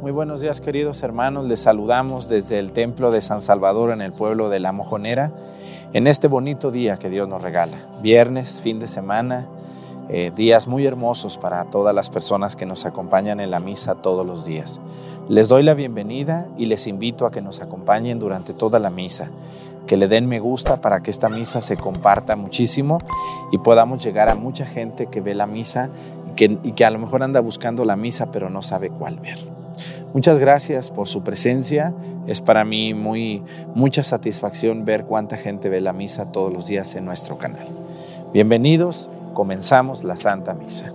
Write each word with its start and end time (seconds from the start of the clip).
Muy 0.00 0.12
buenos 0.12 0.40
días 0.40 0.60
queridos 0.60 1.02
hermanos, 1.02 1.46
les 1.46 1.58
saludamos 1.58 2.28
desde 2.28 2.60
el 2.60 2.70
Templo 2.70 3.10
de 3.10 3.20
San 3.20 3.42
Salvador 3.42 3.90
en 3.90 4.00
el 4.00 4.12
pueblo 4.12 4.48
de 4.48 4.60
La 4.60 4.70
Mojonera 4.70 5.32
en 5.92 6.06
este 6.06 6.28
bonito 6.28 6.70
día 6.70 7.00
que 7.00 7.10
Dios 7.10 7.26
nos 7.26 7.42
regala. 7.42 7.76
Viernes, 8.00 8.60
fin 8.60 8.78
de 8.78 8.86
semana, 8.86 9.48
eh, 10.08 10.30
días 10.36 10.68
muy 10.68 10.86
hermosos 10.86 11.36
para 11.36 11.64
todas 11.64 11.96
las 11.96 12.10
personas 12.10 12.54
que 12.54 12.64
nos 12.64 12.86
acompañan 12.86 13.40
en 13.40 13.50
la 13.50 13.58
misa 13.58 13.96
todos 13.96 14.24
los 14.24 14.44
días. 14.44 14.80
Les 15.28 15.48
doy 15.48 15.64
la 15.64 15.74
bienvenida 15.74 16.46
y 16.56 16.66
les 16.66 16.86
invito 16.86 17.26
a 17.26 17.32
que 17.32 17.42
nos 17.42 17.60
acompañen 17.60 18.20
durante 18.20 18.54
toda 18.54 18.78
la 18.78 18.90
misa, 18.90 19.32
que 19.88 19.96
le 19.96 20.06
den 20.06 20.28
me 20.28 20.38
gusta 20.38 20.80
para 20.80 21.00
que 21.00 21.10
esta 21.10 21.28
misa 21.28 21.60
se 21.60 21.76
comparta 21.76 22.36
muchísimo 22.36 23.00
y 23.50 23.58
podamos 23.58 24.04
llegar 24.04 24.28
a 24.28 24.36
mucha 24.36 24.64
gente 24.64 25.06
que 25.06 25.20
ve 25.20 25.34
la 25.34 25.48
misa 25.48 25.90
y 26.30 26.34
que, 26.36 26.58
y 26.62 26.72
que 26.72 26.84
a 26.84 26.90
lo 26.90 27.00
mejor 27.00 27.24
anda 27.24 27.40
buscando 27.40 27.84
la 27.84 27.96
misa 27.96 28.30
pero 28.30 28.48
no 28.48 28.62
sabe 28.62 28.90
cuál 28.90 29.16
ver. 29.18 29.57
Muchas 30.14 30.38
gracias 30.38 30.90
por 30.90 31.06
su 31.06 31.22
presencia. 31.22 31.94
Es 32.26 32.40
para 32.40 32.64
mí 32.64 32.94
muy 32.94 33.42
mucha 33.74 34.02
satisfacción 34.02 34.84
ver 34.84 35.04
cuánta 35.04 35.36
gente 35.36 35.68
ve 35.68 35.80
la 35.80 35.92
misa 35.92 36.32
todos 36.32 36.52
los 36.52 36.66
días 36.66 36.94
en 36.94 37.04
nuestro 37.04 37.36
canal. 37.36 37.66
Bienvenidos, 38.32 39.10
comenzamos 39.34 40.04
la 40.04 40.16
Santa 40.16 40.54
Misa. 40.54 40.94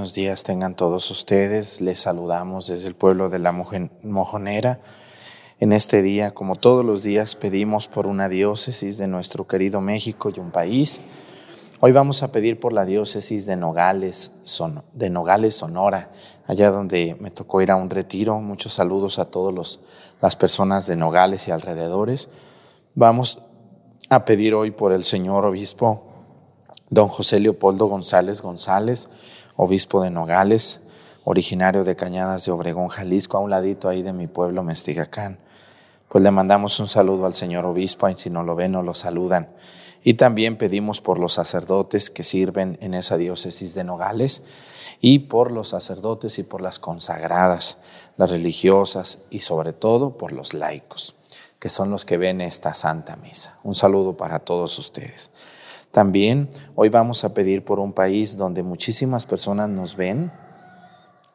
Buenos 0.00 0.14
días 0.14 0.44
tengan 0.44 0.74
todos 0.76 1.10
ustedes. 1.10 1.82
Les 1.82 2.00
saludamos 2.00 2.68
desde 2.68 2.88
el 2.88 2.94
pueblo 2.94 3.28
de 3.28 3.38
la 3.38 3.52
Mojonera. 3.52 4.80
En 5.58 5.74
este 5.74 6.00
día, 6.00 6.32
como 6.32 6.56
todos 6.56 6.82
los 6.86 7.02
días, 7.02 7.36
pedimos 7.36 7.86
por 7.86 8.06
una 8.06 8.30
diócesis 8.30 8.96
de 8.96 9.08
nuestro 9.08 9.46
querido 9.46 9.82
México 9.82 10.32
y 10.34 10.40
un 10.40 10.52
país. 10.52 11.02
Hoy 11.80 11.92
vamos 11.92 12.22
a 12.22 12.32
pedir 12.32 12.58
por 12.58 12.72
la 12.72 12.86
diócesis 12.86 13.44
de 13.44 13.56
Nogales, 13.56 14.32
de 14.94 15.10
Nogales, 15.10 15.56
Sonora, 15.56 16.10
allá 16.46 16.70
donde 16.70 17.18
me 17.20 17.30
tocó 17.30 17.60
ir 17.60 17.70
a 17.70 17.76
un 17.76 17.90
retiro. 17.90 18.40
Muchos 18.40 18.72
saludos 18.72 19.18
a 19.18 19.26
todas 19.26 19.80
las 20.22 20.34
personas 20.34 20.86
de 20.86 20.96
Nogales 20.96 21.46
y 21.46 21.50
alrededores. 21.50 22.30
Vamos 22.94 23.42
a 24.08 24.24
pedir 24.24 24.54
hoy 24.54 24.70
por 24.70 24.94
el 24.94 25.04
señor 25.04 25.44
obispo 25.44 26.06
don 26.88 27.08
José 27.08 27.38
Leopoldo 27.38 27.84
González 27.84 28.40
González 28.40 29.10
obispo 29.62 30.02
de 30.02 30.08
Nogales, 30.08 30.80
originario 31.22 31.84
de 31.84 31.94
Cañadas 31.94 32.46
de 32.46 32.50
Obregón, 32.50 32.88
Jalisco, 32.88 33.36
a 33.36 33.40
un 33.40 33.50
ladito 33.50 33.90
ahí 33.90 34.00
de 34.00 34.14
mi 34.14 34.26
pueblo, 34.26 34.62
Mestigacán. 34.62 35.38
Pues 36.08 36.24
le 36.24 36.30
mandamos 36.30 36.80
un 36.80 36.88
saludo 36.88 37.26
al 37.26 37.34
señor 37.34 37.66
obispo, 37.66 38.08
y 38.08 38.16
si 38.16 38.30
no 38.30 38.42
lo 38.42 38.56
ven, 38.56 38.72
no 38.72 38.82
lo 38.82 38.94
saludan. 38.94 39.50
Y 40.02 40.14
también 40.14 40.56
pedimos 40.56 41.02
por 41.02 41.18
los 41.18 41.34
sacerdotes 41.34 42.08
que 42.08 42.24
sirven 42.24 42.78
en 42.80 42.94
esa 42.94 43.18
diócesis 43.18 43.74
de 43.74 43.84
Nogales 43.84 44.42
y 44.98 45.20
por 45.20 45.52
los 45.52 45.68
sacerdotes 45.68 46.38
y 46.38 46.42
por 46.42 46.62
las 46.62 46.78
consagradas, 46.78 47.76
las 48.16 48.30
religiosas 48.30 49.18
y 49.28 49.40
sobre 49.40 49.74
todo 49.74 50.16
por 50.16 50.32
los 50.32 50.54
laicos, 50.54 51.16
que 51.58 51.68
son 51.68 51.90
los 51.90 52.06
que 52.06 52.16
ven 52.16 52.40
esta 52.40 52.72
santa 52.72 53.16
misa. 53.16 53.58
Un 53.62 53.74
saludo 53.74 54.16
para 54.16 54.38
todos 54.38 54.78
ustedes. 54.78 55.32
También 55.90 56.48
hoy 56.76 56.88
vamos 56.88 57.24
a 57.24 57.34
pedir 57.34 57.64
por 57.64 57.80
un 57.80 57.92
país 57.92 58.36
donde 58.36 58.62
muchísimas 58.62 59.26
personas 59.26 59.68
nos 59.68 59.96
ven, 59.96 60.30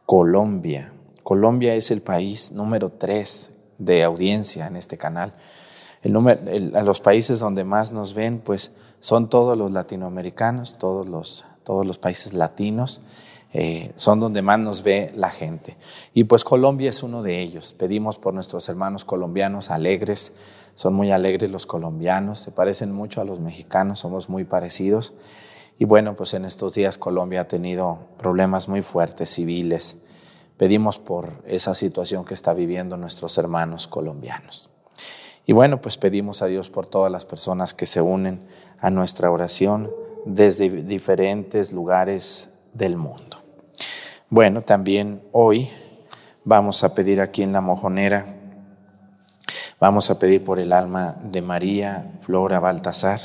Colombia. 0.05 0.93
Colombia 1.23 1.75
es 1.75 1.91
el 1.91 2.01
país 2.01 2.51
número 2.51 2.89
tres 2.89 3.51
de 3.77 4.03
audiencia 4.03 4.67
en 4.67 4.77
este 4.77 4.97
canal. 4.97 5.33
Los 6.03 6.99
países 7.01 7.39
donde 7.39 7.63
más 7.63 7.91
nos 7.91 8.13
ven, 8.13 8.39
pues 8.39 8.71
son 8.99 9.27
todos 9.27 9.57
los 9.57 9.71
latinoamericanos, 9.71 10.77
todos 10.77 11.09
los, 11.09 11.45
todos 11.63 11.85
los 11.85 11.97
países 11.97 12.33
latinos, 12.33 13.01
eh, 13.53 13.91
son 13.95 14.19
donde 14.19 14.41
más 14.41 14.59
nos 14.59 14.83
ve 14.83 15.11
la 15.15 15.31
gente. 15.31 15.77
Y 16.13 16.25
pues 16.25 16.43
Colombia 16.43 16.89
es 16.89 17.03
uno 17.03 17.23
de 17.23 17.41
ellos. 17.41 17.73
Pedimos 17.73 18.19
por 18.19 18.33
nuestros 18.33 18.69
hermanos 18.69 19.03
colombianos 19.03 19.71
alegres, 19.71 20.33
son 20.75 20.93
muy 20.93 21.11
alegres 21.11 21.51
los 21.51 21.65
colombianos, 21.65 22.39
se 22.39 22.51
parecen 22.51 22.91
mucho 22.91 23.21
a 23.21 23.25
los 23.25 23.39
mexicanos, 23.39 23.99
somos 23.99 24.29
muy 24.29 24.43
parecidos. 24.43 25.13
Y 25.79 25.85
bueno, 25.85 26.15
pues 26.15 26.33
en 26.33 26.45
estos 26.45 26.75
días 26.75 26.97
Colombia 26.97 27.41
ha 27.41 27.47
tenido 27.47 27.99
problemas 28.17 28.69
muy 28.69 28.81
fuertes 28.81 29.29
civiles. 29.29 29.97
Pedimos 30.57 30.99
por 30.99 31.43
esa 31.45 31.73
situación 31.73 32.23
que 32.23 32.33
está 32.33 32.53
viviendo 32.53 32.95
nuestros 32.95 33.37
hermanos 33.37 33.87
colombianos. 33.87 34.69
Y 35.45 35.53
bueno, 35.53 35.81
pues 35.81 35.97
pedimos 35.97 36.41
a 36.41 36.47
Dios 36.47 36.69
por 36.69 36.87
todas 36.87 37.11
las 37.11 37.25
personas 37.25 37.73
que 37.73 37.85
se 37.85 38.01
unen 38.01 38.47
a 38.79 38.89
nuestra 38.89 39.29
oración 39.31 39.91
desde 40.25 40.69
diferentes 40.69 41.71
lugares 41.71 42.49
del 42.73 42.97
mundo. 42.97 43.37
Bueno, 44.29 44.61
también 44.61 45.21
hoy 45.31 45.69
vamos 46.43 46.83
a 46.83 46.95
pedir 46.95 47.21
aquí 47.21 47.43
en 47.43 47.53
la 47.53 47.61
mojonera, 47.61 48.34
vamos 49.79 50.09
a 50.09 50.19
pedir 50.19 50.43
por 50.43 50.59
el 50.59 50.73
alma 50.73 51.17
de 51.23 51.41
María 51.41 52.13
Flora 52.19 52.59
Baltasar 52.59 53.19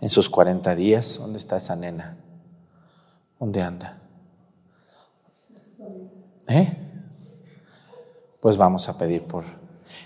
en 0.00 0.08
sus 0.08 0.30
40 0.30 0.74
días. 0.74 1.18
¿Dónde 1.20 1.38
está 1.38 1.56
esa 1.56 1.76
nena? 1.76 2.16
¿Dónde 3.38 3.62
anda? 3.62 3.98
¿Eh? 6.48 6.72
Pues 8.40 8.56
vamos 8.56 8.88
a 8.88 8.96
pedir 8.96 9.22
por... 9.22 9.44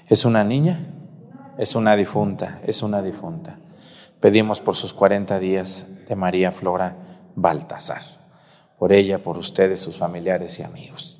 ¿Es 0.08 0.24
una 0.24 0.44
niña? 0.44 0.80
Es 1.58 1.74
una 1.74 1.96
difunta, 1.96 2.60
es 2.64 2.82
una 2.82 3.02
difunta. 3.02 3.58
Pedimos 4.20 4.60
por 4.60 4.76
sus 4.76 4.94
40 4.94 5.38
días 5.38 5.86
de 6.08 6.16
María 6.16 6.52
Flora 6.52 6.96
Baltasar. 7.34 8.02
Por 8.78 8.92
ella, 8.92 9.22
por 9.22 9.36
ustedes, 9.36 9.80
sus 9.80 9.96
familiares 9.96 10.58
y 10.58 10.62
amigos. 10.62 11.19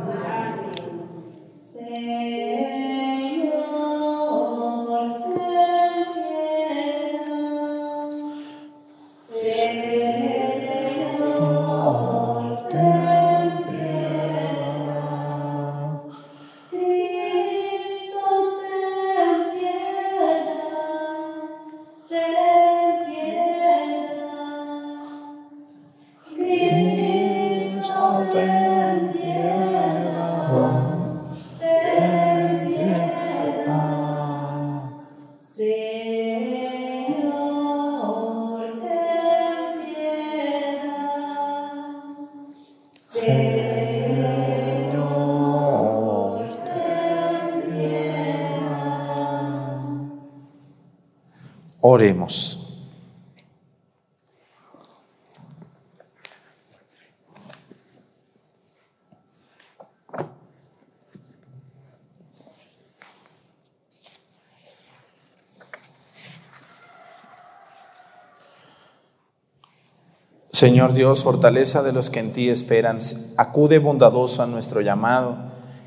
Señor 70.61 70.93
Dios, 70.93 71.23
fortaleza 71.23 71.83
de 71.83 71.91
los 71.91 72.09
que 72.09 72.19
en 72.19 72.33
ti 72.33 72.49
esperan, 72.49 72.97
acude 73.37 73.77
bondadoso 73.79 74.41
a 74.41 74.47
nuestro 74.47 74.81
llamado, 74.81 75.37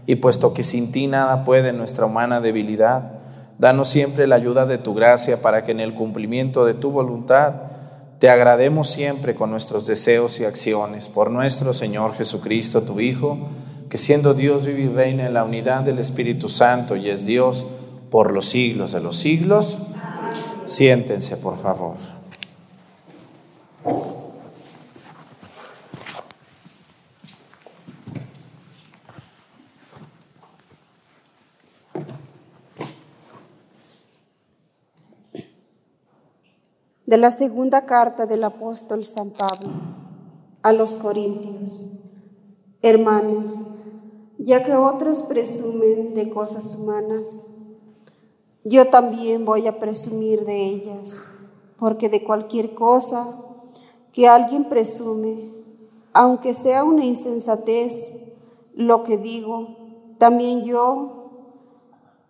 y 0.06 0.16
puesto 0.16 0.54
que 0.54 0.62
sin 0.62 0.92
ti 0.92 1.08
nada 1.08 1.44
puede 1.44 1.72
nuestra 1.72 2.06
humana 2.06 2.40
debilidad, 2.40 3.13
Danos 3.58 3.88
siempre 3.88 4.26
la 4.26 4.34
ayuda 4.34 4.66
de 4.66 4.78
tu 4.78 4.94
gracia 4.94 5.40
para 5.40 5.64
que 5.64 5.72
en 5.72 5.80
el 5.80 5.94
cumplimiento 5.94 6.64
de 6.64 6.74
tu 6.74 6.90
voluntad 6.90 7.54
te 8.18 8.30
agrademos 8.30 8.88
siempre 8.88 9.34
con 9.34 9.50
nuestros 9.50 9.86
deseos 9.86 10.40
y 10.40 10.44
acciones. 10.44 11.08
Por 11.08 11.30
nuestro 11.30 11.74
Señor 11.74 12.14
Jesucristo, 12.14 12.82
tu 12.82 13.00
Hijo, 13.00 13.38
que 13.90 13.98
siendo 13.98 14.34
Dios 14.34 14.66
vive 14.66 14.82
y 14.82 14.88
reina 14.88 15.26
en 15.26 15.34
la 15.34 15.44
unidad 15.44 15.82
del 15.82 15.98
Espíritu 15.98 16.48
Santo 16.48 16.96
y 16.96 17.10
es 17.10 17.26
Dios 17.26 17.66
por 18.10 18.32
los 18.32 18.46
siglos 18.46 18.92
de 18.92 19.00
los 19.00 19.16
siglos. 19.18 19.78
Siéntense, 20.64 21.36
por 21.36 21.60
favor. 21.60 21.96
De 37.06 37.18
la 37.18 37.30
segunda 37.30 37.84
carta 37.84 38.26
del 38.26 38.44
apóstol 38.44 39.04
San 39.04 39.30
Pablo 39.30 39.70
a 40.62 40.72
los 40.72 40.96
Corintios. 40.96 41.90
Hermanos, 42.80 43.66
ya 44.38 44.64
que 44.64 44.74
otros 44.74 45.22
presumen 45.22 46.14
de 46.14 46.30
cosas 46.30 46.76
humanas, 46.76 47.46
yo 48.64 48.88
también 48.88 49.44
voy 49.44 49.66
a 49.66 49.78
presumir 49.78 50.44
de 50.46 50.64
ellas, 50.64 51.24
porque 51.78 52.08
de 52.08 52.24
cualquier 52.24 52.74
cosa 52.74 53.26
que 54.12 54.26
alguien 54.26 54.68
presume, 54.70 55.52
aunque 56.14 56.54
sea 56.54 56.84
una 56.84 57.04
insensatez, 57.04 58.16
lo 58.74 59.02
que 59.02 59.18
digo, 59.18 59.76
también 60.18 60.64
yo 60.64 61.30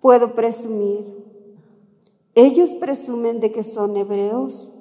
puedo 0.01 0.35
presumir. 0.35 1.24
Ellos 2.35 2.75
presumen 2.75 3.41
de 3.41 3.53
que 3.53 3.63
son 3.63 3.97
hebreos, 3.97 4.75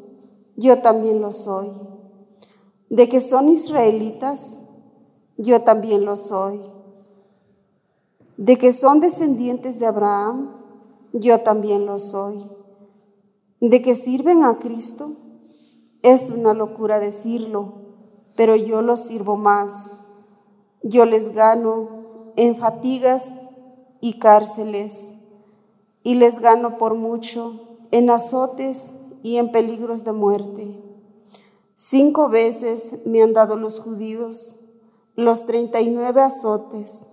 yo 0.55 0.79
también 0.81 1.22
lo 1.22 1.31
soy. 1.31 1.69
De 2.89 3.10
que 3.10 3.22
son 3.22 3.50
israelitas, 3.50 4.69
yo 5.38 5.62
también 5.62 6.05
lo 6.05 6.15
soy. 6.15 6.62
De 8.38 8.57
que 8.57 8.74
son 8.74 9.00
descendientes 9.00 9.79
de 9.79 9.86
Abraham, 9.86 10.55
yo 11.13 11.41
también 11.41 11.86
lo 11.86 12.00
soy. 12.00 12.50
De 13.62 13.81
que 13.81 13.95
sirven 13.95 14.43
a 14.43 14.57
Cristo, 14.60 15.12
es 16.01 16.29
una 16.31 16.53
locura 16.53 17.00
decirlo, 17.00 17.74
pero 18.36 18.55
yo 18.55 18.81
los 18.81 19.01
sirvo 19.05 19.38
más. 19.38 19.98
Yo 20.81 21.05
les 21.05 21.33
gano 21.33 22.33
en 22.36 22.57
fatigas 22.57 23.36
y 24.01 24.19
cárceles, 24.19 25.23
y 26.03 26.15
les 26.15 26.39
gano 26.39 26.77
por 26.77 26.95
mucho 26.95 27.77
en 27.91 28.10
azotes 28.10 28.93
y 29.24 29.38
en 29.38 29.51
peligros 29.51 30.03
de 30.03 30.12
muerte. 30.12 30.83
Cinco 31.75 32.29
veces 32.29 33.05
me 33.05 33.24
han 33.24 33.33
dado 33.33 33.55
los 33.55 33.79
judíos 33.79 34.60
los 35.15 35.45
treinta 35.45 35.79
y 35.79 35.89
nueve 35.89 36.22
azotes. 36.22 37.10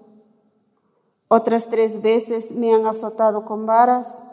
Otras 1.29 1.69
tres 1.69 2.03
veces 2.03 2.53
me 2.53 2.73
han 2.73 2.87
azotado 2.87 3.45
con 3.45 3.67
varas 3.67 4.27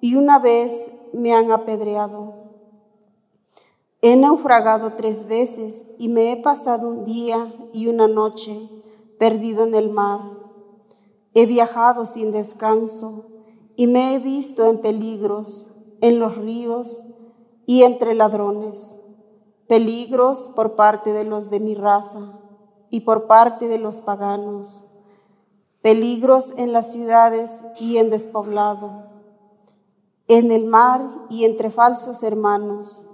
y 0.00 0.16
una 0.16 0.38
vez 0.38 0.90
me 1.12 1.32
han 1.32 1.52
apedreado. 1.52 2.34
He 4.02 4.16
naufragado 4.16 4.94
tres 4.94 5.28
veces 5.28 5.86
y 5.98 6.08
me 6.08 6.32
he 6.32 6.36
pasado 6.36 6.88
un 6.88 7.04
día 7.04 7.54
y 7.72 7.86
una 7.86 8.08
noche 8.08 8.68
perdido 9.18 9.64
en 9.64 9.74
el 9.74 9.90
mar. 9.90 10.20
He 11.32 11.46
viajado 11.46 12.04
sin 12.04 12.32
descanso 12.32 13.26
y 13.76 13.86
me 13.86 14.14
he 14.14 14.18
visto 14.18 14.66
en 14.66 14.78
peligros, 14.78 15.74
en 16.00 16.18
los 16.18 16.36
ríos 16.36 17.06
y 17.66 17.82
entre 17.82 18.14
ladrones, 18.14 19.00
peligros 19.68 20.50
por 20.54 20.76
parte 20.76 21.12
de 21.12 21.24
los 21.24 21.50
de 21.50 21.60
mi 21.60 21.74
raza 21.74 22.40
y 22.90 23.00
por 23.00 23.26
parte 23.26 23.68
de 23.68 23.78
los 23.78 24.00
paganos, 24.00 24.86
peligros 25.82 26.54
en 26.56 26.72
las 26.72 26.92
ciudades 26.92 27.64
y 27.80 27.96
en 27.96 28.10
despoblado, 28.10 29.04
en 30.28 30.50
el 30.50 30.64
mar 30.64 31.26
y 31.28 31.44
entre 31.44 31.70
falsos 31.70 32.22
hermanos. 32.22 33.08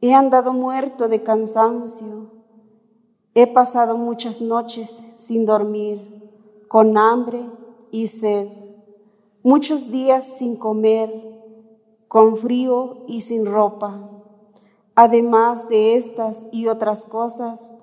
He 0.00 0.14
andado 0.14 0.52
muerto 0.52 1.08
de 1.08 1.22
cansancio, 1.22 2.30
he 3.34 3.46
pasado 3.46 3.96
muchas 3.96 4.40
noches 4.40 5.02
sin 5.16 5.46
dormir, 5.46 6.66
con 6.68 6.96
hambre 6.96 7.48
y 7.90 8.08
sed, 8.08 8.67
muchos 9.42 9.90
días 9.90 10.24
sin 10.24 10.56
comer, 10.56 11.10
con 12.08 12.36
frío 12.36 13.04
y 13.06 13.20
sin 13.20 13.46
ropa. 13.46 14.10
Además 14.94 15.68
de 15.68 15.96
estas 15.96 16.46
y 16.52 16.66
otras 16.66 17.04
cosas, 17.04 17.74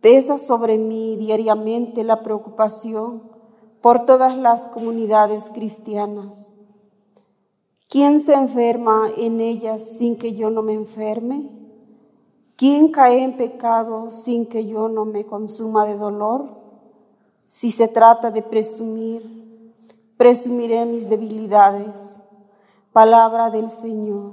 pesa 0.00 0.38
sobre 0.38 0.78
mí 0.78 1.16
diariamente 1.16 2.04
la 2.04 2.22
preocupación 2.22 3.22
por 3.80 4.06
todas 4.06 4.36
las 4.36 4.68
comunidades 4.68 5.50
cristianas. 5.50 6.52
¿Quién 7.88 8.20
se 8.20 8.34
enferma 8.34 9.08
en 9.16 9.40
ellas 9.40 9.96
sin 9.96 10.18
que 10.18 10.34
yo 10.34 10.50
no 10.50 10.62
me 10.62 10.74
enferme? 10.74 11.50
¿Quién 12.56 12.90
cae 12.90 13.22
en 13.22 13.36
pecado 13.36 14.10
sin 14.10 14.46
que 14.46 14.66
yo 14.66 14.88
no 14.88 15.04
me 15.04 15.24
consuma 15.24 15.86
de 15.86 15.96
dolor? 15.96 16.48
Si 17.46 17.70
se 17.70 17.88
trata 17.88 18.30
de 18.30 18.42
presumir, 18.42 19.47
presumiré 20.18 20.84
mis 20.84 21.08
debilidades 21.08 22.22
Palabra 22.92 23.48
del 23.48 23.70
Señor. 23.70 24.32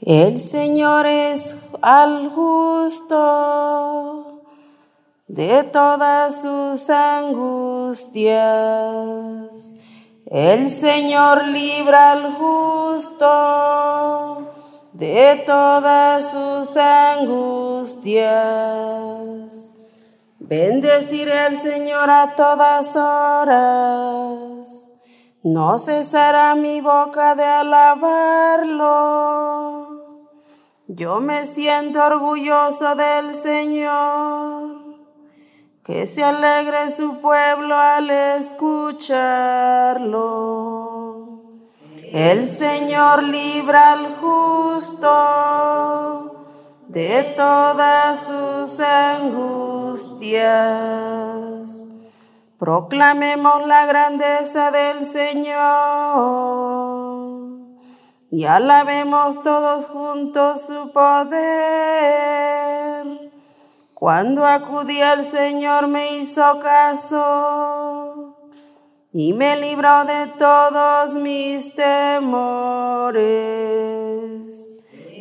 El 0.00 0.38
Señor 0.38 1.04
es 1.06 1.56
al 1.82 2.30
justo 2.30 3.18
de 5.26 5.64
todas 5.64 6.40
sus 6.40 6.88
angustias. 6.88 8.38
El 10.26 10.70
Señor 10.70 11.44
libra 11.48 12.12
al 12.12 12.34
justo 12.34 13.28
de 14.98 15.42
todas 15.46 16.32
sus 16.32 16.76
angustias. 16.76 18.26
Bendeciré 20.40 21.38
al 21.38 21.56
Señor 21.56 22.10
a 22.10 22.34
todas 22.34 22.96
horas. 22.96 24.68
No 25.44 25.78
cesará 25.78 26.56
mi 26.56 26.80
boca 26.80 27.36
de 27.36 27.44
alabarlo. 27.44 28.88
Yo 30.88 31.20
me 31.20 31.46
siento 31.46 32.04
orgulloso 32.04 32.96
del 32.96 33.36
Señor. 33.36 34.78
Que 35.84 36.06
se 36.06 36.24
alegre 36.24 36.90
su 36.90 37.20
pueblo 37.20 37.76
al 37.76 38.10
escucharlo. 38.10 39.08
El 42.12 42.46
Señor 42.46 43.22
libra 43.22 43.92
al 43.92 44.16
justo 44.16 45.08
de 46.88 47.34
todas 47.36 48.20
sus 48.20 48.80
angustias. 48.80 50.46
Proclamemos 52.58 53.66
la 53.66 53.84
grandeza 53.84 54.70
del 54.70 55.04
Señor 55.04 55.58
y 58.30 58.46
alabemos 58.46 59.42
todos 59.42 59.88
juntos 59.88 60.62
su 60.62 60.90
poder. 60.92 61.38
Cuando 63.92 64.46
acudí 64.46 65.02
al 65.02 65.24
Señor 65.24 65.88
me 65.88 66.16
hizo 66.16 66.58
caso 66.60 68.17
y 69.20 69.32
me 69.32 69.56
libró 69.56 70.04
de 70.04 70.28
todos 70.38 71.16
mis 71.16 71.74
temores. 71.74 73.18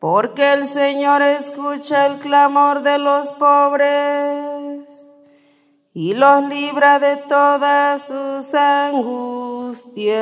porque 0.00 0.52
el 0.54 0.66
Señor 0.66 1.22
escucha 1.22 2.06
el 2.06 2.18
clamor 2.18 2.82
de 2.82 2.96
los 2.98 3.34
pobres 3.34 5.20
y 5.92 6.14
los 6.14 6.42
libra 6.48 6.98
de 6.98 7.18
todas 7.18 8.06
sus 8.06 8.54
angustias. 8.54 10.20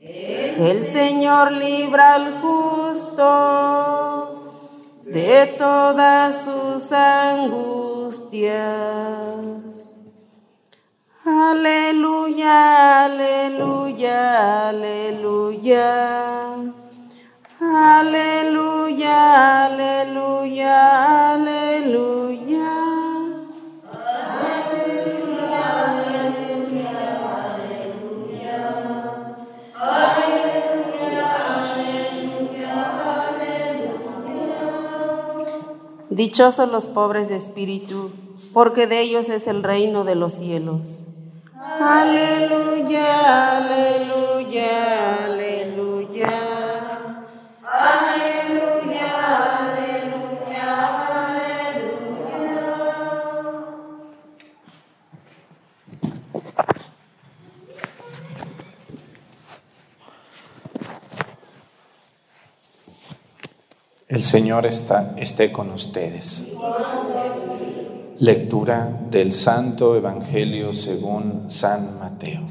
El 0.00 0.82
Señor 0.82 1.52
libra 1.52 2.14
al 2.14 2.40
justo 2.40 3.26
de 5.04 5.54
todas 5.58 6.42
sus 6.42 6.90
angustias. 6.92 8.56
Aleluya, 11.22 13.04
aleluya, 13.04 14.68
aleluya. 17.74 18.76
Aleluya, 18.96 19.66
aleluya, 19.66 21.34
aleluya. 21.34 22.72
Aleluya, 24.46 25.64
aleluya, 25.82 26.90
aleluya. 27.50 28.58
Aleluya, 29.74 31.28
aleluya, 33.18 34.40
Dichosos 36.10 36.70
los 36.70 36.88
pobres 36.88 37.28
de 37.28 37.36
espíritu, 37.36 38.10
porque 38.52 38.86
de 38.86 39.00
ellos 39.00 39.28
es 39.28 39.46
el 39.46 39.62
reino 39.62 40.04
de 40.04 40.14
los 40.14 40.32
cielos. 40.32 41.06
Aleluya, 41.80 43.56
aleluya, 43.58 45.24
aleluya. 45.26 45.85
El 64.16 64.22
Señor 64.22 64.64
está, 64.64 65.12
esté 65.18 65.52
con 65.52 65.70
ustedes. 65.70 66.46
Lectura 68.18 68.98
del 69.10 69.34
Santo 69.34 69.94
Evangelio 69.94 70.72
según 70.72 71.50
San 71.50 71.98
Mateo. 71.98 72.48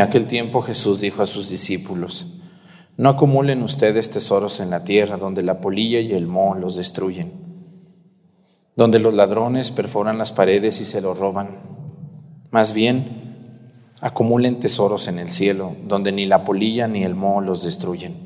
En 0.00 0.06
aquel 0.06 0.26
tiempo 0.26 0.62
Jesús 0.62 1.02
dijo 1.02 1.20
a 1.20 1.26
sus 1.26 1.50
discípulos, 1.50 2.28
no 2.96 3.10
acumulen 3.10 3.62
ustedes 3.62 4.08
tesoros 4.08 4.58
en 4.60 4.70
la 4.70 4.82
tierra 4.82 5.18
donde 5.18 5.42
la 5.42 5.60
polilla 5.60 6.00
y 6.00 6.12
el 6.12 6.26
moho 6.26 6.54
los 6.54 6.74
destruyen, 6.74 7.30
donde 8.76 8.98
los 8.98 9.12
ladrones 9.12 9.70
perforan 9.70 10.16
las 10.16 10.32
paredes 10.32 10.80
y 10.80 10.86
se 10.86 11.02
los 11.02 11.18
roban. 11.18 11.58
Más 12.50 12.72
bien, 12.72 13.58
acumulen 14.00 14.58
tesoros 14.58 15.06
en 15.06 15.18
el 15.18 15.28
cielo, 15.28 15.76
donde 15.86 16.12
ni 16.12 16.24
la 16.24 16.44
polilla 16.44 16.88
ni 16.88 17.02
el 17.02 17.14
moho 17.14 17.42
los 17.42 17.62
destruyen. 17.62 18.16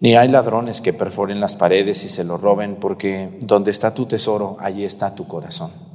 Ni 0.00 0.16
hay 0.16 0.26
ladrones 0.26 0.80
que 0.80 0.92
perforen 0.92 1.38
las 1.38 1.54
paredes 1.54 2.04
y 2.04 2.08
se 2.08 2.24
lo 2.24 2.38
roben, 2.38 2.74
porque 2.74 3.38
donde 3.42 3.70
está 3.70 3.94
tu 3.94 4.06
tesoro, 4.06 4.56
allí 4.58 4.82
está 4.82 5.14
tu 5.14 5.28
corazón. 5.28 5.89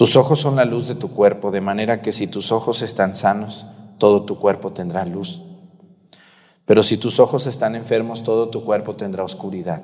Tus 0.00 0.16
ojos 0.16 0.40
son 0.40 0.56
la 0.56 0.64
luz 0.64 0.88
de 0.88 0.94
tu 0.94 1.10
cuerpo, 1.10 1.50
de 1.50 1.60
manera 1.60 2.00
que 2.00 2.10
si 2.10 2.26
tus 2.26 2.52
ojos 2.52 2.80
están 2.80 3.14
sanos, 3.14 3.66
todo 3.98 4.22
tu 4.22 4.38
cuerpo 4.38 4.72
tendrá 4.72 5.04
luz. 5.04 5.42
Pero 6.64 6.82
si 6.82 6.96
tus 6.96 7.20
ojos 7.20 7.46
están 7.46 7.74
enfermos, 7.74 8.24
todo 8.24 8.48
tu 8.48 8.64
cuerpo 8.64 8.96
tendrá 8.96 9.24
oscuridad. 9.24 9.82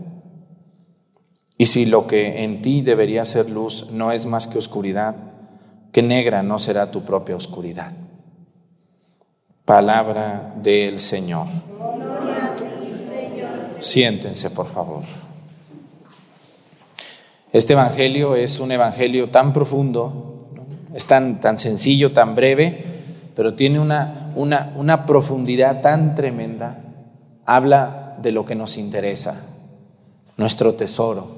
Y 1.58 1.66
si 1.66 1.84
lo 1.84 2.06
que 2.06 2.44
en 2.44 2.62
ti 2.62 2.80
debería 2.80 3.26
ser 3.26 3.50
luz 3.50 3.90
no 3.90 4.10
es 4.10 4.24
más 4.24 4.48
que 4.48 4.56
oscuridad, 4.56 5.16
que 5.92 6.02
negra 6.02 6.42
no 6.42 6.58
será 6.58 6.90
tu 6.90 7.04
propia 7.04 7.36
oscuridad. 7.36 7.92
Palabra 9.66 10.54
del 10.62 10.98
Señor. 10.98 11.48
Siéntense, 13.80 14.48
por 14.48 14.66
favor. 14.66 15.25
Este 17.56 17.72
Evangelio 17.72 18.36
es 18.36 18.60
un 18.60 18.70
Evangelio 18.70 19.30
tan 19.30 19.54
profundo, 19.54 20.50
es 20.92 21.06
tan, 21.06 21.40
tan 21.40 21.56
sencillo, 21.56 22.12
tan 22.12 22.34
breve, 22.34 22.84
pero 23.34 23.54
tiene 23.54 23.80
una, 23.80 24.30
una, 24.36 24.74
una 24.76 25.06
profundidad 25.06 25.80
tan 25.80 26.14
tremenda. 26.14 26.82
Habla 27.46 28.18
de 28.20 28.30
lo 28.30 28.44
que 28.44 28.54
nos 28.54 28.76
interesa, 28.76 29.40
nuestro 30.36 30.74
tesoro. 30.74 31.28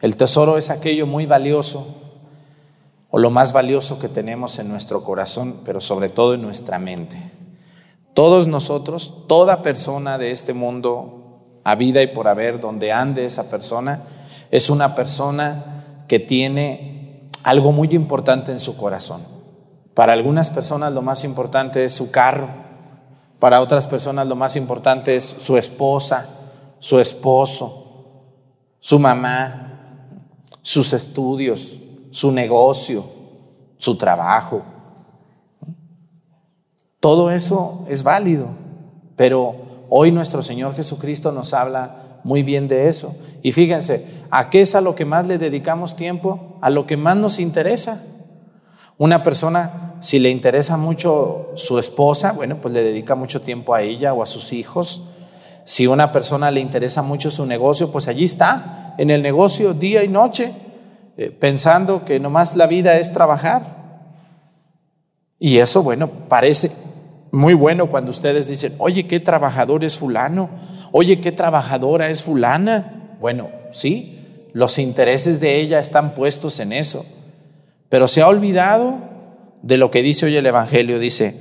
El 0.00 0.16
tesoro 0.16 0.56
es 0.56 0.70
aquello 0.70 1.06
muy 1.06 1.26
valioso, 1.26 1.86
o 3.10 3.18
lo 3.18 3.30
más 3.30 3.52
valioso 3.52 3.98
que 3.98 4.08
tenemos 4.08 4.58
en 4.58 4.70
nuestro 4.70 5.04
corazón, 5.04 5.56
pero 5.66 5.82
sobre 5.82 6.08
todo 6.08 6.32
en 6.32 6.40
nuestra 6.40 6.78
mente. 6.78 7.18
Todos 8.14 8.48
nosotros, 8.48 9.12
toda 9.28 9.60
persona 9.60 10.16
de 10.16 10.30
este 10.30 10.54
mundo, 10.54 11.42
a 11.62 11.74
vida 11.74 12.00
y 12.00 12.06
por 12.06 12.26
haber, 12.26 12.58
donde 12.58 12.90
ande 12.90 13.26
esa 13.26 13.50
persona, 13.50 14.02
es 14.50 14.70
una 14.70 14.94
persona 14.94 16.04
que 16.08 16.18
tiene 16.18 17.28
algo 17.42 17.72
muy 17.72 17.88
importante 17.92 18.52
en 18.52 18.60
su 18.60 18.76
corazón. 18.76 19.22
Para 19.94 20.12
algunas 20.12 20.50
personas 20.50 20.92
lo 20.92 21.02
más 21.02 21.24
importante 21.24 21.84
es 21.84 21.92
su 21.92 22.10
carro, 22.10 22.48
para 23.38 23.60
otras 23.60 23.86
personas 23.86 24.26
lo 24.26 24.36
más 24.36 24.56
importante 24.56 25.16
es 25.16 25.24
su 25.24 25.56
esposa, 25.56 26.26
su 26.78 26.98
esposo, 26.98 27.80
su 28.80 28.98
mamá, 28.98 29.70
sus 30.62 30.92
estudios, 30.92 31.78
su 32.10 32.32
negocio, 32.32 33.04
su 33.76 33.96
trabajo. 33.96 34.62
Todo 36.98 37.30
eso 37.30 37.84
es 37.88 38.02
válido, 38.02 38.48
pero 39.16 39.54
hoy 39.88 40.12
nuestro 40.12 40.42
Señor 40.42 40.74
Jesucristo 40.74 41.32
nos 41.32 41.54
habla 41.54 42.09
muy 42.24 42.42
bien 42.42 42.68
de 42.68 42.88
eso. 42.88 43.14
Y 43.42 43.52
fíjense, 43.52 44.04
¿a 44.30 44.50
qué 44.50 44.60
es 44.60 44.74
a 44.74 44.80
lo 44.80 44.94
que 44.94 45.04
más 45.04 45.26
le 45.26 45.38
dedicamos 45.38 45.96
tiempo? 45.96 46.58
A 46.60 46.70
lo 46.70 46.86
que 46.86 46.96
más 46.96 47.16
nos 47.16 47.38
interesa. 47.38 48.02
Una 48.98 49.22
persona, 49.22 49.94
si 50.00 50.18
le 50.18 50.30
interesa 50.30 50.76
mucho 50.76 51.52
su 51.54 51.78
esposa, 51.78 52.32
bueno, 52.32 52.56
pues 52.60 52.74
le 52.74 52.82
dedica 52.82 53.14
mucho 53.14 53.40
tiempo 53.40 53.74
a 53.74 53.82
ella 53.82 54.12
o 54.12 54.22
a 54.22 54.26
sus 54.26 54.52
hijos. 54.52 55.02
Si 55.64 55.86
una 55.86 56.12
persona 56.12 56.50
le 56.50 56.60
interesa 56.60 57.02
mucho 57.02 57.30
su 57.30 57.46
negocio, 57.46 57.90
pues 57.90 58.08
allí 58.08 58.24
está, 58.24 58.94
en 58.98 59.10
el 59.10 59.22
negocio 59.22 59.72
día 59.72 60.04
y 60.04 60.08
noche. 60.08 60.52
Eh, 61.16 61.30
pensando 61.30 62.04
que 62.04 62.20
nomás 62.20 62.56
la 62.56 62.66
vida 62.66 62.98
es 62.98 63.12
trabajar. 63.12 63.80
Y 65.38 65.58
eso, 65.58 65.82
bueno, 65.82 66.10
parece 66.28 66.70
muy 67.32 67.54
bueno 67.54 67.90
cuando 67.90 68.10
ustedes 68.10 68.48
dicen, 68.48 68.74
oye, 68.78 69.06
qué 69.06 69.20
trabajador 69.20 69.84
es 69.84 69.98
fulano, 69.98 70.50
oye, 70.92 71.20
qué 71.20 71.32
trabajadora 71.32 72.08
es 72.08 72.22
fulana. 72.22 73.16
Bueno, 73.20 73.50
sí, 73.70 74.48
los 74.52 74.78
intereses 74.78 75.40
de 75.40 75.60
ella 75.60 75.78
están 75.78 76.14
puestos 76.14 76.60
en 76.60 76.72
eso, 76.72 77.04
pero 77.88 78.08
se 78.08 78.22
ha 78.22 78.28
olvidado 78.28 78.98
de 79.62 79.76
lo 79.76 79.90
que 79.90 80.02
dice 80.02 80.26
hoy 80.26 80.36
el 80.36 80.46
Evangelio, 80.46 80.98
dice, 80.98 81.38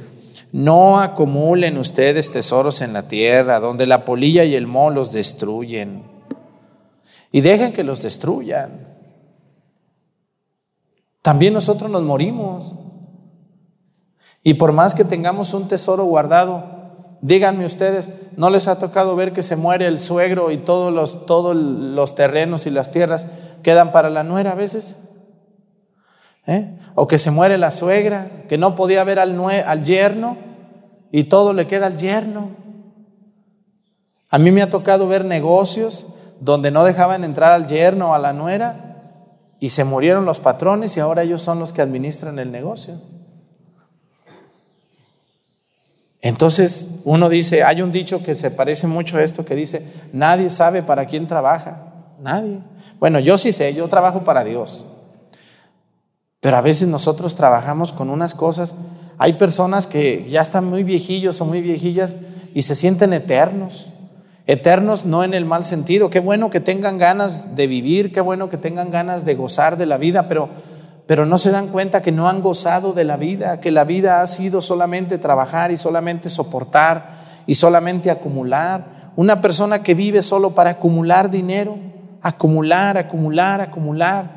no 0.51 0.99
acumulen 0.99 1.77
ustedes 1.77 2.31
tesoros 2.31 2.81
en 2.81 2.93
la 2.93 3.07
tierra, 3.07 3.59
donde 3.59 3.85
la 3.85 4.05
polilla 4.05 4.43
y 4.43 4.55
el 4.55 4.67
moho 4.67 4.89
los 4.89 5.11
destruyen, 5.11 6.03
y 7.31 7.41
dejen 7.41 7.73
que 7.73 7.83
los 7.83 8.01
destruyan. 8.01 8.87
También 11.21 11.53
nosotros 11.53 11.91
nos 11.91 12.01
morimos. 12.01 12.75
Y 14.43 14.55
por 14.55 14.71
más 14.71 14.95
que 14.95 15.03
tengamos 15.03 15.53
un 15.53 15.67
tesoro 15.67 16.05
guardado, 16.05 16.63
díganme 17.21 17.65
ustedes, 17.65 18.09
¿no 18.37 18.49
les 18.49 18.67
ha 18.67 18.79
tocado 18.79 19.15
ver 19.15 19.33
que 19.33 19.43
se 19.43 19.55
muere 19.55 19.85
el 19.87 19.99
suegro 19.99 20.51
y 20.51 20.57
todos 20.57 20.93
los, 20.93 21.25
todos 21.25 21.55
los 21.55 22.15
terrenos 22.15 22.65
y 22.65 22.69
las 22.69 22.91
tierras 22.91 23.25
quedan 23.63 23.91
para 23.91 24.09
la 24.09 24.23
nuera 24.23 24.51
a 24.51 24.55
veces? 24.55 24.95
¿Eh? 26.47 26.77
O 26.95 27.07
que 27.07 27.17
se 27.17 27.31
muere 27.31 27.57
la 27.57 27.71
suegra, 27.71 28.43
que 28.47 28.57
no 28.57 28.75
podía 28.75 29.03
ver 29.03 29.19
al, 29.19 29.39
al 29.39 29.83
yerno 29.83 30.37
y 31.11 31.25
todo 31.25 31.53
le 31.53 31.67
queda 31.67 31.87
al 31.87 31.97
yerno. 31.97 32.51
A 34.29 34.37
mí 34.37 34.51
me 34.51 34.61
ha 34.61 34.69
tocado 34.69 35.07
ver 35.07 35.25
negocios 35.25 36.07
donde 36.39 36.71
no 36.71 36.83
dejaban 36.83 37.23
entrar 37.23 37.51
al 37.51 37.67
yerno 37.67 38.11
o 38.11 38.13
a 38.13 38.19
la 38.19 38.31
nuera 38.31 38.85
y 39.59 39.69
se 39.69 39.83
murieron 39.83 40.25
los 40.25 40.39
patrones 40.39 40.95
y 40.95 40.99
ahora 40.99 41.23
ellos 41.23 41.41
son 41.41 41.59
los 41.59 41.73
que 41.73 41.81
administran 41.81 42.39
el 42.39 42.51
negocio. 42.51 43.01
Entonces 46.21 46.89
uno 47.05 47.29
dice, 47.29 47.63
hay 47.63 47.81
un 47.81 47.91
dicho 47.91 48.21
que 48.21 48.35
se 48.35 48.51
parece 48.51 48.87
mucho 48.87 49.17
a 49.17 49.23
esto 49.23 49.45
que 49.45 49.55
dice, 49.55 49.85
nadie 50.11 50.49
sabe 50.49 50.83
para 50.83 51.05
quién 51.05 51.27
trabaja, 51.27 51.93
nadie. 52.19 52.59
Bueno, 52.99 53.19
yo 53.19 53.37
sí 53.37 53.51
sé, 53.51 53.73
yo 53.73 53.87
trabajo 53.87 54.23
para 54.23 54.43
Dios. 54.43 54.85
Pero 56.41 56.57
a 56.57 56.61
veces 56.61 56.87
nosotros 56.87 57.35
trabajamos 57.35 57.93
con 57.93 58.09
unas 58.09 58.33
cosas, 58.35 58.75
hay 59.17 59.33
personas 59.33 59.87
que 59.87 60.25
ya 60.29 60.41
están 60.41 60.65
muy 60.65 60.83
viejillos 60.83 61.39
o 61.41 61.45
muy 61.45 61.61
viejillas 61.61 62.17
y 62.53 62.61
se 62.61 62.75
sienten 62.75 63.13
eternos. 63.13 63.93
Eternos 64.47 65.05
no 65.05 65.23
en 65.23 65.33
el 65.33 65.45
mal 65.45 65.63
sentido. 65.63 66.09
Qué 66.09 66.19
bueno 66.19 66.49
que 66.49 66.59
tengan 66.59 66.97
ganas 66.97 67.55
de 67.55 67.67
vivir, 67.67 68.11
qué 68.11 68.21
bueno 68.21 68.49
que 68.49 68.57
tengan 68.57 68.89
ganas 68.89 69.23
de 69.23 69.35
gozar 69.35 69.77
de 69.77 69.85
la 69.85 69.97
vida, 69.97 70.27
pero, 70.27 70.49
pero 71.09 71.25
no 71.25 71.39
se 71.39 71.49
dan 71.49 71.69
cuenta 71.69 72.03
que 72.03 72.11
no 72.11 72.29
han 72.29 72.39
gozado 72.39 72.93
de 72.93 73.03
la 73.03 73.17
vida, 73.17 73.59
que 73.59 73.71
la 73.71 73.83
vida 73.83 74.21
ha 74.21 74.27
sido 74.27 74.61
solamente 74.61 75.17
trabajar 75.17 75.71
y 75.71 75.77
solamente 75.77 76.29
soportar 76.29 77.17
y 77.47 77.55
solamente 77.55 78.11
acumular. 78.11 79.11
Una 79.15 79.41
persona 79.41 79.81
que 79.81 79.95
vive 79.95 80.21
solo 80.21 80.51
para 80.51 80.69
acumular 80.69 81.31
dinero, 81.31 81.77
acumular, 82.21 82.95
acumular, 82.99 83.59
acumular. 83.59 84.29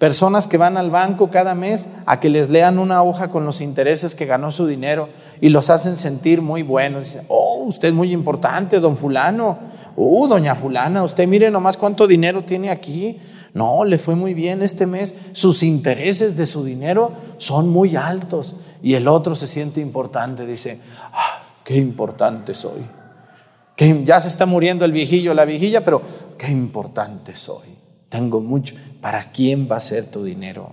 Personas 0.00 0.48
que 0.48 0.56
van 0.56 0.76
al 0.76 0.90
banco 0.90 1.30
cada 1.30 1.54
mes 1.54 1.90
a 2.06 2.18
que 2.18 2.28
les 2.28 2.50
lean 2.50 2.80
una 2.80 3.04
hoja 3.04 3.28
con 3.28 3.44
los 3.46 3.60
intereses 3.60 4.16
que 4.16 4.26
ganó 4.26 4.50
su 4.50 4.66
dinero 4.66 5.10
y 5.40 5.50
los 5.50 5.70
hacen 5.70 5.96
sentir 5.96 6.42
muy 6.42 6.64
buenos. 6.64 7.04
Dicen, 7.04 7.26
oh, 7.28 7.62
usted 7.66 7.86
es 7.86 7.94
muy 7.94 8.12
importante, 8.12 8.80
don 8.80 8.96
fulano. 8.96 9.58
Uh, 9.94 10.26
doña 10.26 10.56
fulana, 10.56 11.04
usted 11.04 11.28
mire 11.28 11.52
nomás 11.52 11.76
cuánto 11.76 12.08
dinero 12.08 12.42
tiene 12.42 12.70
aquí. 12.70 13.16
No, 13.54 13.84
le 13.84 13.98
fue 13.98 14.16
muy 14.16 14.34
bien 14.34 14.62
este 14.62 14.86
mes. 14.86 15.14
Sus 15.32 15.62
intereses 15.62 16.36
de 16.36 16.46
su 16.46 16.64
dinero 16.64 17.12
son 17.38 17.68
muy 17.68 17.96
altos. 17.96 18.56
Y 18.82 18.94
el 18.94 19.08
otro 19.08 19.34
se 19.34 19.46
siente 19.46 19.80
importante. 19.80 20.46
Dice, 20.46 20.78
ah, 21.12 21.42
qué 21.64 21.76
importante 21.76 22.54
soy. 22.54 22.82
Que 23.76 24.04
ya 24.04 24.20
se 24.20 24.28
está 24.28 24.46
muriendo 24.46 24.84
el 24.84 24.92
viejillo, 24.92 25.34
la 25.34 25.44
viejilla, 25.44 25.84
pero 25.84 26.02
qué 26.38 26.48
importante 26.48 27.36
soy. 27.36 27.76
Tengo 28.08 28.40
mucho. 28.40 28.74
¿Para 29.00 29.30
quién 29.32 29.68
va 29.70 29.76
a 29.76 29.80
ser 29.80 30.06
tu 30.06 30.24
dinero? 30.24 30.72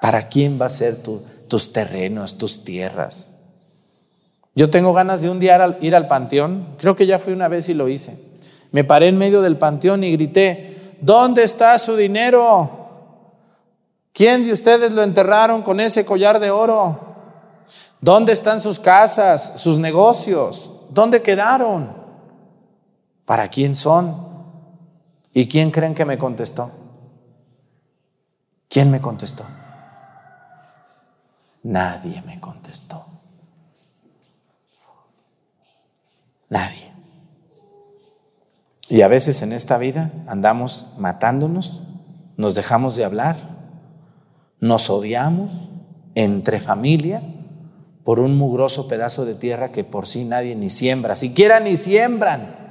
¿Para 0.00 0.28
quién 0.28 0.60
va 0.60 0.66
a 0.66 0.70
ser 0.70 0.98
tus 1.48 1.72
terrenos, 1.72 2.36
tus 2.36 2.64
tierras? 2.64 3.30
Yo 4.54 4.70
tengo 4.70 4.92
ganas 4.92 5.22
de 5.22 5.30
un 5.30 5.40
día 5.40 5.78
ir 5.80 5.94
al 5.96 6.06
panteón. 6.06 6.74
Creo 6.78 6.94
que 6.94 7.06
ya 7.06 7.18
fui 7.18 7.32
una 7.32 7.48
vez 7.48 7.68
y 7.68 7.74
lo 7.74 7.88
hice. 7.88 8.18
Me 8.70 8.84
paré 8.84 9.08
en 9.08 9.18
medio 9.18 9.40
del 9.40 9.56
panteón 9.56 10.04
y 10.04 10.12
grité, 10.12 10.73
¿dónde 11.04 11.42
está 11.42 11.78
su 11.78 11.96
dinero? 11.96 12.70
¿Quién 14.12 14.44
de 14.44 14.52
ustedes 14.52 14.92
lo 14.92 15.02
enterraron 15.02 15.62
con 15.62 15.80
ese 15.80 16.04
collar 16.04 16.38
de 16.38 16.50
oro? 16.50 17.14
¿Dónde 18.00 18.32
están 18.32 18.60
sus 18.60 18.78
casas, 18.78 19.52
sus 19.56 19.78
negocios? 19.78 20.72
¿Dónde 20.90 21.20
quedaron? 21.20 21.94
¿Para 23.24 23.48
quién 23.48 23.74
son? 23.74 24.28
¿Y 25.32 25.48
quién 25.48 25.70
creen 25.70 25.94
que 25.94 26.04
me 26.04 26.16
contestó? 26.16 26.70
¿Quién 28.68 28.90
me 28.90 29.00
contestó? 29.00 29.44
Nadie 31.64 32.22
me 32.22 32.40
contestó. 32.40 33.04
Nadie. 36.48 36.93
Y 38.88 39.02
a 39.02 39.08
veces 39.08 39.42
en 39.42 39.52
esta 39.52 39.78
vida 39.78 40.10
andamos 40.26 40.86
matándonos, 40.98 41.82
nos 42.36 42.54
dejamos 42.54 42.96
de 42.96 43.04
hablar, 43.04 43.36
nos 44.60 44.90
odiamos, 44.90 45.70
entre 46.14 46.60
familia 46.60 47.22
por 48.04 48.20
un 48.20 48.36
mugroso 48.36 48.86
pedazo 48.86 49.24
de 49.24 49.34
tierra 49.34 49.72
que 49.72 49.82
por 49.82 50.06
sí 50.06 50.24
nadie 50.24 50.54
ni 50.54 50.70
siembra, 50.70 51.16
siquiera 51.16 51.60
ni 51.60 51.76
siembran. 51.76 52.62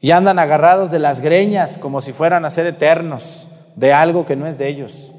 Y 0.00 0.10
andan 0.10 0.38
agarrados 0.38 0.90
de 0.90 0.98
las 0.98 1.20
greñas 1.20 1.78
como 1.78 2.00
si 2.00 2.12
fueran 2.12 2.44
a 2.44 2.50
ser 2.50 2.66
eternos 2.66 3.48
de 3.76 3.92
algo 3.92 4.26
que 4.26 4.36
no 4.36 4.46
es 4.46 4.58
de 4.58 4.68
ellos. 4.68 5.14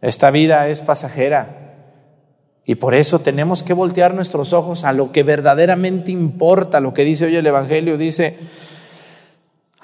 Esta 0.00 0.30
vida 0.30 0.68
es 0.68 0.82
pasajera 0.82 1.63
y 2.66 2.76
por 2.76 2.94
eso 2.94 3.18
tenemos 3.18 3.62
que 3.62 3.74
voltear 3.74 4.14
nuestros 4.14 4.52
ojos 4.52 4.84
a 4.84 4.92
lo 4.92 5.12
que 5.12 5.22
verdaderamente 5.22 6.12
importa, 6.12 6.80
lo 6.80 6.94
que 6.94 7.04
dice 7.04 7.26
hoy 7.26 7.36
el 7.36 7.46
Evangelio, 7.46 7.98
dice, 7.98 8.38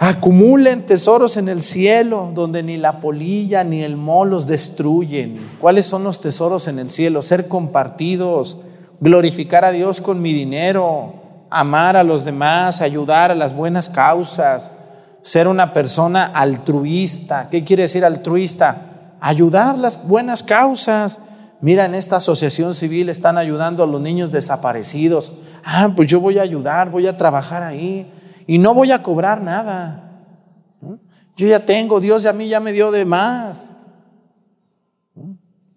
Acumulen 0.03 0.87
tesoros 0.87 1.37
en 1.37 1.51
el 1.51 1.61
cielo, 1.61 2.33
donde 2.35 2.63
ni 2.63 2.79
la 2.79 3.01
polilla 3.01 3.65
ni 3.65 3.83
el 3.83 3.99
moho 3.99 4.25
los 4.25 4.47
destruyen. 4.47 5.51
¿Cuáles 5.61 5.85
son 5.85 6.05
los 6.05 6.23
tesoros 6.23 6.69
en 6.69 6.79
el 6.79 6.91
cielo? 6.91 7.21
Ser 7.21 7.49
compartidos, 7.49 8.63
glorificar 8.99 9.63
a 9.63 9.73
Dios 9.73 10.01
con 10.01 10.23
mi 10.23 10.33
dinero, 10.33 11.13
amar 11.51 11.99
a 11.99 12.03
los 12.03 12.25
demás, 12.25 12.81
ayudar 12.81 13.31
a 13.31 13.35
las 13.35 13.55
buenas 13.55 13.91
causas, 13.91 14.73
ser 15.21 15.47
una 15.49 15.75
persona 15.75 16.25
altruista. 16.25 17.49
¿Qué 17.51 17.63
quiere 17.63 17.83
decir 17.83 18.03
altruista? 18.03 19.17
Ayudar 19.21 19.77
las 19.77 20.09
buenas 20.09 20.43
causas. 20.43 21.19
Mira, 21.63 21.85
en 21.85 21.95
esta 21.95 22.17
asociación 22.17 22.75
civil 22.75 23.11
están 23.11 23.37
ayudando 23.37 23.83
a 23.83 23.87
los 23.87 24.01
niños 24.01 24.33
desaparecidos. 24.33 25.33
Ah, 25.63 25.93
pues 25.95 26.09
yo 26.09 26.21
voy 26.21 26.39
a 26.39 26.43
ayudar, 26.43 26.91
voy 26.91 27.07
a 27.07 27.17
trabajar 27.17 27.63
ahí 27.63 28.11
y 28.47 28.59
no 28.59 28.73
voy 28.73 28.93
a 28.93 29.03
cobrar 29.03 29.43
nada. 29.43 30.11
Yo 31.37 31.47
ya 31.47 31.65
tengo, 31.65 32.01
Dios 32.01 32.25
a 32.27 32.33
mí 32.33 32.49
ya 32.49 32.61
me 32.61 32.73
dio 32.73 32.91
de 32.91 33.05
más. 33.05 33.75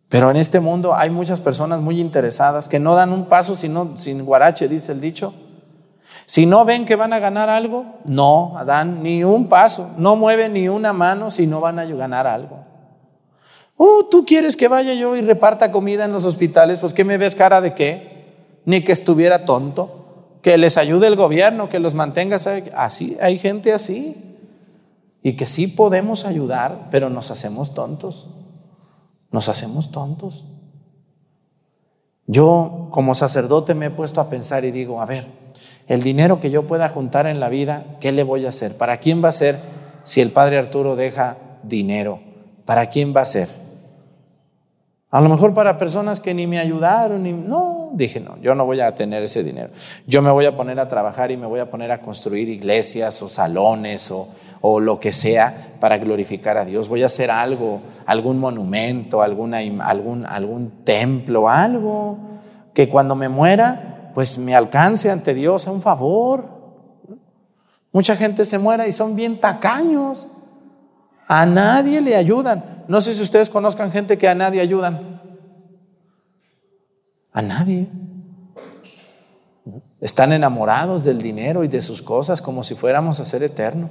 Pero 0.08 0.30
en 0.30 0.38
este 0.38 0.60
mundo 0.60 0.96
hay 0.96 1.10
muchas 1.10 1.41
personas 1.41 1.82
muy 1.82 2.00
interesadas 2.00 2.69
que 2.69 2.80
no 2.80 2.96
dan 2.96 3.12
un 3.12 3.26
paso 3.26 3.56
sino, 3.56 3.98
sin 3.98 4.24
guarache, 4.24 4.67
dice 4.67 4.93
el 4.93 5.02
dicho. 5.02 5.34
Si 6.26 6.46
no 6.46 6.63
ven 6.63 6.86
que 6.86 6.96
van 6.96 7.12
a 7.12 7.19
ganar 7.19 7.50
algo, 7.50 7.86
no 8.06 8.56
dan 8.65 9.04
ni 9.04 9.24
un 9.24 9.50
paso, 9.50 9.91
no 9.98 10.15
mueven 10.15 10.54
ni 10.54 10.69
una 10.69 10.93
mano 10.93 11.30
si 11.30 11.46
no 11.46 11.60
van 11.60 11.80
a 11.80 11.86
ganar 11.86 12.28
algo. 12.28 12.73
Oh, 13.78 14.08
tú 14.10 14.26
quieres 14.26 14.56
que 14.56 14.68
vaya 14.68 14.94
yo 14.94 15.16
y 15.16 15.22
reparta 15.22 15.72
comida 15.72 16.06
en 16.06 16.14
los 16.14 16.26
hospitales, 16.26 16.80
pues 16.80 16.94
¿qué 16.94 17.04
me 17.04 17.18
ves 17.18 17.36
cara 17.36 17.62
de 17.62 17.74
qué? 17.74 18.62
Ni 18.66 18.84
que 18.84 18.92
estuviera 18.92 19.46
tonto 19.46 20.04
que 20.44 20.58
les 20.58 20.78
ayude 20.78 21.08
el 21.08 21.16
gobierno, 21.16 21.70
que 21.70 21.80
los 21.80 21.96
mantenga. 21.96 22.38
Así, 22.76 23.18
hay 23.20 23.40
gente 23.40 23.72
así. 23.72 24.38
Y 25.24 25.34
que 25.34 25.48
sí 25.48 25.68
podemos 25.68 26.26
ayudar, 26.26 26.90
pero 26.92 27.10
nos 27.10 27.32
hacemos 27.32 27.74
tontos. 27.74 28.28
Nos 29.32 29.48
hacemos 29.48 29.90
tontos. 29.92 30.46
Yo 32.28 32.90
como 32.92 33.16
sacerdote 33.16 33.74
me 33.74 33.86
he 33.86 33.90
puesto 33.90 34.20
a 34.20 34.30
pensar 34.30 34.66
y 34.66 34.72
digo, 34.72 35.02
a 35.02 35.06
ver, 35.06 35.28
el 35.88 36.04
dinero 36.04 36.42
que 36.42 36.52
yo 36.52 36.68
pueda 36.68 36.90
juntar 36.90 37.26
en 37.26 37.40
la 37.40 37.48
vida, 37.48 37.98
¿qué 38.02 38.12
le 38.12 38.24
voy 38.24 38.46
a 38.46 38.50
hacer? 38.50 38.76
¿Para 38.76 38.98
quién 38.98 39.24
va 39.24 39.30
a 39.30 39.34
ser 39.34 39.60
si 40.04 40.20
el 40.20 40.32
padre 40.32 40.58
Arturo 40.58 40.98
deja 40.98 41.38
dinero? 41.64 42.20
¿Para 42.66 42.88
quién 42.88 43.16
va 43.16 43.22
a 43.22 43.26
ser? 43.26 43.62
A 45.13 45.21
lo 45.21 45.30
mejor 45.30 45.54
para 45.54 45.78
personas 45.78 46.19
que 46.19 46.34
ni 46.34 46.47
me 46.47 46.58
ayudaron, 46.58 47.21
ni, 47.21 47.34
no, 47.34 47.91
dije, 47.93 48.19
no, 48.19 48.36
yo 48.41 48.56
no 48.56 48.65
voy 48.65 48.80
a 48.80 48.95
tener 48.95 49.21
ese 49.21 49.43
dinero. 49.43 49.69
Yo 50.08 50.23
me 50.23 50.32
voy 50.32 50.45
a 50.45 50.58
poner 50.58 50.80
a 50.80 50.88
trabajar 50.88 51.30
y 51.30 51.38
me 51.38 51.45
voy 51.45 51.60
a 51.60 51.69
poner 51.69 51.91
a 51.91 52.02
construir 52.02 52.49
iglesias 52.49 53.21
o 53.21 53.30
salones 53.30 54.10
o, 54.10 54.30
o 54.62 54.80
lo 54.80 54.99
que 54.99 55.12
sea 55.12 55.76
para 55.80 55.99
glorificar 55.99 56.58
a 56.58 56.65
Dios. 56.65 56.89
Voy 56.89 57.04
a 57.04 57.06
hacer 57.06 57.30
algo, 57.30 57.82
algún 58.08 58.39
monumento, 58.39 59.21
algún, 59.21 59.54
algún 59.54 60.84
templo, 60.84 61.47
algo 61.47 62.17
que 62.73 62.89
cuando 62.89 63.15
me 63.15 63.30
muera, 63.30 64.10
pues 64.15 64.39
me 64.39 64.56
alcance 64.56 65.12
ante 65.12 65.36
Dios 65.36 65.67
a 65.67 65.71
un 65.71 65.84
favor. 65.84 66.43
Mucha 67.91 68.15
gente 68.15 68.45
se 68.45 68.58
muera 68.58 68.88
y 68.88 68.91
son 68.91 69.15
bien 69.15 69.39
tacaños. 69.39 70.28
A 71.36 71.48
nadie 71.48 72.00
le 72.00 72.15
ayudan. 72.15 72.86
No 72.88 73.02
sé 73.02 73.12
si 73.12 73.24
ustedes 73.24 73.50
conozcan 73.50 73.91
gente 73.91 74.19
que 74.19 74.28
a 74.28 74.36
nadie 74.36 74.62
ayudan. 74.62 75.19
A 77.32 77.41
nadie. 77.41 77.89
Están 80.00 80.32
enamorados 80.32 81.04
del 81.04 81.19
dinero 81.19 81.63
y 81.63 81.67
de 81.67 81.82
sus 81.82 82.04
cosas 82.04 82.39
como 82.39 82.62
si 82.63 82.76
fuéramos 82.76 83.19
a 83.19 83.26
ser 83.26 83.41
eterno. 83.41 83.89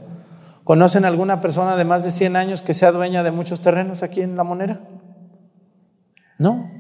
¿Conocen 0.63 1.05
alguna 1.05 1.41
persona 1.41 1.75
de 1.75 1.85
más 1.85 2.05
de 2.05 2.13
100 2.13 2.37
años 2.37 2.63
que 2.63 2.75
sea 2.75 2.93
dueña 2.93 3.25
de 3.25 3.33
muchos 3.33 3.61
terrenos 3.61 4.05
aquí 4.05 4.21
en 4.21 4.37
La 4.37 4.45
Monera? 4.45 4.79
No. 6.39 6.71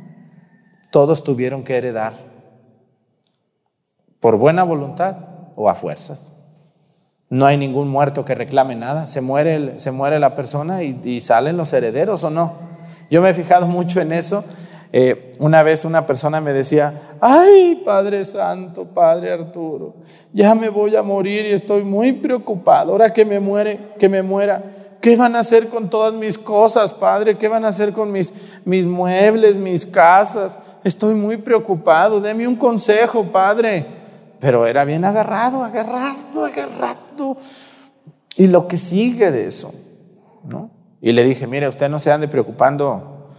Todos 0.92 1.24
tuvieron 1.24 1.64
que 1.64 1.76
heredar 1.76 2.12
por 4.20 4.36
buena 4.36 4.62
voluntad 4.62 5.16
o 5.56 5.68
a 5.68 5.74
fuerzas. 5.74 6.32
No 7.32 7.46
hay 7.46 7.56
ningún 7.56 7.88
muerto 7.88 8.26
que 8.26 8.34
reclame 8.34 8.76
nada. 8.76 9.06
Se 9.06 9.22
muere, 9.22 9.78
se 9.78 9.90
muere 9.90 10.18
la 10.18 10.34
persona 10.34 10.82
y, 10.82 11.18
salen 11.22 11.56
los 11.56 11.72
herederos 11.72 12.22
o 12.24 12.28
no. 12.28 12.52
Yo 13.10 13.22
me 13.22 13.30
he 13.30 13.34
fijado 13.34 13.66
mucho 13.66 14.02
en 14.02 14.12
eso. 14.12 14.44
Eh, 14.92 15.32
una 15.38 15.62
vez 15.62 15.86
una 15.86 16.04
persona 16.04 16.42
me 16.42 16.52
decía, 16.52 17.14
ay 17.22 17.80
Padre 17.86 18.22
Santo, 18.26 18.84
Padre 18.84 19.32
Arturo, 19.32 19.94
ya 20.34 20.54
me 20.54 20.68
voy 20.68 20.94
a 20.94 21.02
morir 21.02 21.46
y 21.46 21.52
estoy 21.52 21.84
muy 21.84 22.12
preocupado. 22.12 22.92
Ahora 22.92 23.14
que 23.14 23.24
me 23.24 23.40
muere, 23.40 23.80
que 23.98 24.10
me 24.10 24.22
muera, 24.22 24.62
¿qué 25.00 25.16
van 25.16 25.34
a 25.34 25.38
hacer 25.38 25.68
con 25.68 25.88
todas 25.88 26.12
mis 26.12 26.36
cosas, 26.36 26.92
Padre? 26.92 27.38
¿Qué 27.38 27.48
van 27.48 27.64
a 27.64 27.68
hacer 27.68 27.94
con 27.94 28.12
mis, 28.12 28.30
mis 28.66 28.84
muebles, 28.84 29.56
mis 29.56 29.86
casas? 29.86 30.58
Estoy 30.84 31.14
muy 31.14 31.38
preocupado. 31.38 32.20
Deme 32.20 32.46
un 32.46 32.56
consejo, 32.56 33.24
Padre 33.24 34.01
pero 34.42 34.66
era 34.66 34.84
bien 34.84 35.04
agarrado, 35.04 35.62
agarrado, 35.62 36.44
agarrado. 36.44 37.36
Y 38.34 38.48
lo 38.48 38.66
que 38.66 38.76
sigue 38.76 39.30
de 39.30 39.46
eso, 39.46 39.72
¿no? 40.42 40.68
Y 41.00 41.12
le 41.12 41.22
dije, 41.22 41.46
mire, 41.46 41.68
usted 41.68 41.88
no 41.88 42.00
se 42.00 42.10
ande 42.10 42.26
preocupando, 42.26 43.30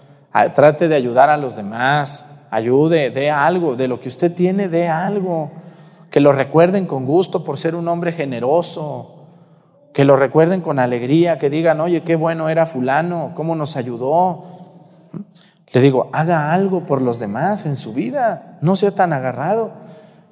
trate 0.54 0.88
de 0.88 0.96
ayudar 0.96 1.30
a 1.30 1.36
los 1.36 1.58
demás, 1.58 2.26
ayude, 2.50 3.10
dé 3.10 3.30
algo, 3.30 3.76
de 3.76 3.90
lo 3.90 4.00
que 4.00 4.08
usted 4.08 4.34
tiene, 4.34 4.70
dé 4.70 4.88
algo. 4.88 5.52
Que 6.10 6.22
lo 6.22 6.32
recuerden 6.32 6.86
con 6.86 7.06
gusto 7.06 7.44
por 7.44 7.58
ser 7.58 7.76
un 7.76 7.90
hombre 7.90 8.14
generoso, 8.14 9.26
que 9.94 10.06
lo 10.06 10.16
recuerden 10.16 10.62
con 10.62 10.80
alegría, 10.80 11.38
que 11.38 11.50
digan, 11.50 11.82
oye, 11.82 12.04
qué 12.04 12.16
bueno 12.16 12.48
era 12.48 12.66
fulano, 12.66 13.34
cómo 13.36 13.56
nos 13.56 13.76
ayudó. 13.76 14.46
Le 15.74 15.82
digo, 15.82 16.10
haga 16.14 16.54
algo 16.54 16.86
por 16.86 17.02
los 17.02 17.20
demás 17.20 17.66
en 17.66 17.76
su 17.76 17.92
vida, 17.92 18.58
no 18.62 18.78
sea 18.78 18.92
tan 18.92 19.12
agarrado. 19.12 19.83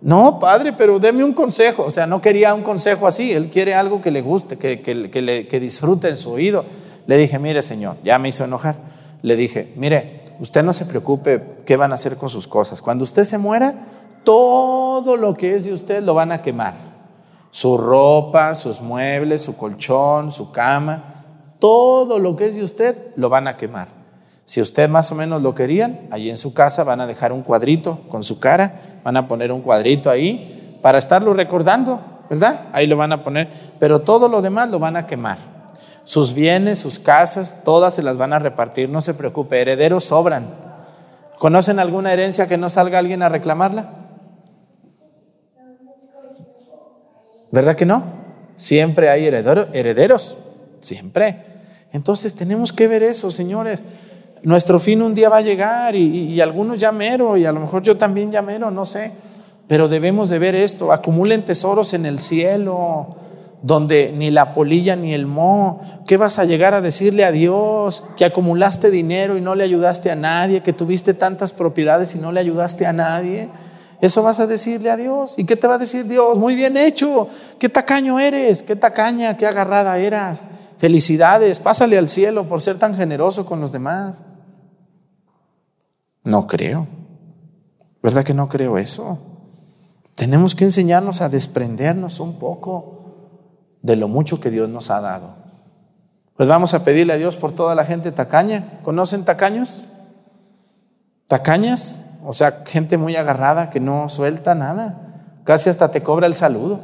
No, 0.01 0.39
padre, 0.39 0.73
pero 0.73 0.99
deme 0.99 1.23
un 1.23 1.33
consejo. 1.33 1.83
O 1.83 1.91
sea, 1.91 2.07
no 2.07 2.21
quería 2.21 2.53
un 2.53 2.63
consejo 2.63 3.07
así. 3.07 3.31
Él 3.31 3.49
quiere 3.49 3.75
algo 3.75 4.01
que 4.01 4.11
le 4.11 4.21
guste, 4.21 4.57
que, 4.57 4.81
que, 4.81 4.95
le, 5.21 5.47
que 5.47 5.59
disfrute 5.59 6.09
en 6.09 6.17
su 6.17 6.31
oído. 6.31 6.65
Le 7.05 7.17
dije, 7.17 7.37
mire, 7.37 7.61
señor, 7.61 7.97
ya 8.03 8.17
me 8.17 8.29
hizo 8.29 8.43
enojar. 8.43 8.75
Le 9.21 9.35
dije, 9.35 9.71
mire, 9.75 10.21
usted 10.39 10.63
no 10.63 10.73
se 10.73 10.85
preocupe 10.85 11.57
qué 11.65 11.77
van 11.77 11.91
a 11.91 11.95
hacer 11.95 12.17
con 12.17 12.29
sus 12.29 12.47
cosas. 12.47 12.81
Cuando 12.81 13.03
usted 13.03 13.23
se 13.23 13.37
muera, 13.37 13.85
todo 14.23 15.17
lo 15.17 15.35
que 15.35 15.55
es 15.55 15.65
de 15.65 15.73
usted 15.73 16.01
lo 16.01 16.15
van 16.15 16.31
a 16.31 16.41
quemar. 16.41 16.73
Su 17.51 17.77
ropa, 17.77 18.55
sus 18.55 18.81
muebles, 18.81 19.43
su 19.43 19.55
colchón, 19.55 20.31
su 20.31 20.51
cama, 20.51 21.25
todo 21.59 22.17
lo 22.17 22.35
que 22.35 22.47
es 22.47 22.55
de 22.55 22.63
usted 22.63 22.97
lo 23.15 23.29
van 23.29 23.47
a 23.47 23.57
quemar. 23.57 23.89
Si 24.45 24.61
usted 24.61 24.89
más 24.89 25.11
o 25.11 25.15
menos 25.15 25.41
lo 25.41 25.53
querían, 25.53 26.07
allí 26.11 26.29
en 26.29 26.37
su 26.37 26.53
casa 26.53 26.83
van 26.83 27.01
a 27.01 27.07
dejar 27.07 27.31
un 27.31 27.43
cuadrito 27.43 28.01
con 28.09 28.23
su 28.23 28.39
cara, 28.39 28.90
van 29.03 29.17
a 29.17 29.27
poner 29.27 29.51
un 29.51 29.61
cuadrito 29.61 30.09
ahí 30.09 30.79
para 30.81 30.97
estarlo 30.97 31.33
recordando, 31.33 32.01
¿verdad? 32.29 32.67
Ahí 32.71 32.87
lo 32.87 32.97
van 32.97 33.11
a 33.11 33.23
poner, 33.23 33.49
pero 33.79 34.01
todo 34.01 34.27
lo 34.27 34.41
demás 34.41 34.69
lo 34.69 34.79
van 34.79 34.95
a 34.95 35.05
quemar. 35.05 35.37
Sus 36.03 36.33
bienes, 36.33 36.79
sus 36.79 36.99
casas, 36.99 37.57
todas 37.63 37.93
se 37.93 38.03
las 38.03 38.17
van 38.17 38.33
a 38.33 38.39
repartir, 38.39 38.89
no 38.89 39.01
se 39.01 39.13
preocupe, 39.13 39.61
herederos 39.61 40.05
sobran. 40.05 40.47
¿Conocen 41.37 41.79
alguna 41.79 42.13
herencia 42.13 42.47
que 42.47 42.57
no 42.57 42.69
salga 42.69 42.99
alguien 42.99 43.23
a 43.23 43.29
reclamarla? 43.29 43.89
¿Verdad 47.51 47.75
que 47.75 47.85
no? 47.85 48.03
Siempre 48.55 49.09
hay 49.09 49.25
herederos, 49.25 50.37
siempre. 50.79 51.45
Entonces 51.91 52.35
tenemos 52.35 52.71
que 52.71 52.87
ver 52.87 53.03
eso, 53.03 53.31
señores. 53.31 53.83
Nuestro 54.43 54.79
fin 54.79 55.01
un 55.01 55.13
día 55.13 55.29
va 55.29 55.37
a 55.37 55.41
llegar 55.41 55.95
y, 55.95 56.41
algunos 56.41 56.79
ya 56.79 56.91
mero 56.91 57.37
y 57.37 57.45
a 57.45 57.51
lo 57.51 57.59
mejor 57.59 57.83
yo 57.83 57.97
también 57.97 58.31
ya 58.31 58.41
mero, 58.41 58.71
no 58.71 58.85
sé. 58.85 59.11
Pero 59.67 59.87
debemos 59.87 60.29
de 60.29 60.39
ver 60.39 60.55
esto, 60.55 60.91
acumulen 60.91 61.45
tesoros 61.45 61.93
en 61.93 62.05
el 62.05 62.19
cielo, 62.19 63.15
donde 63.61 64.11
ni 64.17 64.31
la 64.31 64.53
polilla 64.53 64.95
ni 64.95 65.13
el 65.13 65.27
mo, 65.27 65.79
¿qué 66.07 66.17
vas 66.17 66.39
a 66.39 66.45
llegar 66.45 66.73
a 66.73 66.81
decirle 66.81 67.23
a 67.23 67.31
Dios? 67.31 68.03
Que 68.17 68.25
acumulaste 68.25 68.89
dinero 68.89 69.37
y 69.37 69.41
no 69.41 69.53
le 69.53 69.63
ayudaste 69.63 70.09
a 70.09 70.15
nadie, 70.15 70.61
que 70.61 70.73
tuviste 70.73 71.13
tantas 71.13 71.53
propiedades 71.53 72.15
y 72.15 72.19
no 72.19 72.31
le 72.31 72.39
ayudaste 72.39 72.87
a 72.87 72.93
nadie. 72.93 73.49
Eso 74.01 74.23
vas 74.23 74.39
a 74.39 74.47
decirle 74.47 74.89
a 74.89 74.97
Dios. 74.97 75.35
¿Y 75.37 75.45
qué 75.45 75.55
te 75.55 75.67
va 75.67 75.75
a 75.75 75.77
decir 75.77 76.07
Dios? 76.07 76.39
Muy 76.39 76.55
bien 76.55 76.75
hecho. 76.75 77.27
Qué 77.59 77.69
tacaño 77.69 78.19
eres, 78.19 78.63
qué 78.63 78.75
tacaña, 78.75 79.37
qué 79.37 79.45
agarrada 79.45 79.99
eras. 79.99 80.47
Felicidades, 80.79 81.59
pásale 81.59 81.99
al 81.99 82.09
cielo 82.09 82.47
por 82.47 82.59
ser 82.61 82.79
tan 82.79 82.95
generoso 82.95 83.45
con 83.45 83.61
los 83.61 83.71
demás. 83.71 84.23
No 86.23 86.47
creo. 86.47 86.87
¿Verdad 88.03 88.23
que 88.23 88.33
no 88.33 88.49
creo 88.49 88.77
eso? 88.77 89.19
Tenemos 90.15 90.55
que 90.55 90.65
enseñarnos 90.65 91.21
a 91.21 91.29
desprendernos 91.29 92.19
un 92.19 92.37
poco 92.37 93.01
de 93.81 93.95
lo 93.95 94.07
mucho 94.07 94.39
que 94.39 94.51
Dios 94.51 94.69
nos 94.69 94.91
ha 94.91 95.01
dado. 95.01 95.35
Pues 96.35 96.47
vamos 96.47 96.73
a 96.73 96.83
pedirle 96.83 97.13
a 97.13 97.17
Dios 97.17 97.37
por 97.37 97.53
toda 97.53 97.75
la 97.75 97.85
gente 97.85 98.11
tacaña. 98.11 98.79
¿Conocen 98.83 99.25
tacaños? 99.25 99.83
¿Tacañas? 101.27 102.05
O 102.23 102.33
sea, 102.33 102.63
gente 102.65 102.97
muy 102.97 103.15
agarrada 103.15 103.69
que 103.69 103.79
no 103.79 104.09
suelta 104.09 104.55
nada. 104.55 105.37
Casi 105.43 105.69
hasta 105.69 105.91
te 105.91 106.03
cobra 106.03 106.27
el 106.27 106.33
saludo. 106.33 106.81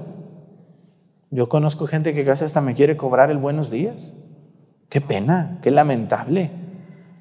Yo 1.30 1.50
conozco 1.50 1.88
gente 1.88 2.14
que 2.14 2.26
casi 2.26 2.46
hasta 2.46 2.62
me 2.62 2.74
quiere 2.74 2.98
cobrar 2.98 3.30
el 3.30 3.38
buenos 3.38 3.70
días. 3.70 4.14
Qué 4.90 5.02
pena, 5.02 5.60
qué 5.62 5.72
lamentable. 5.72 6.52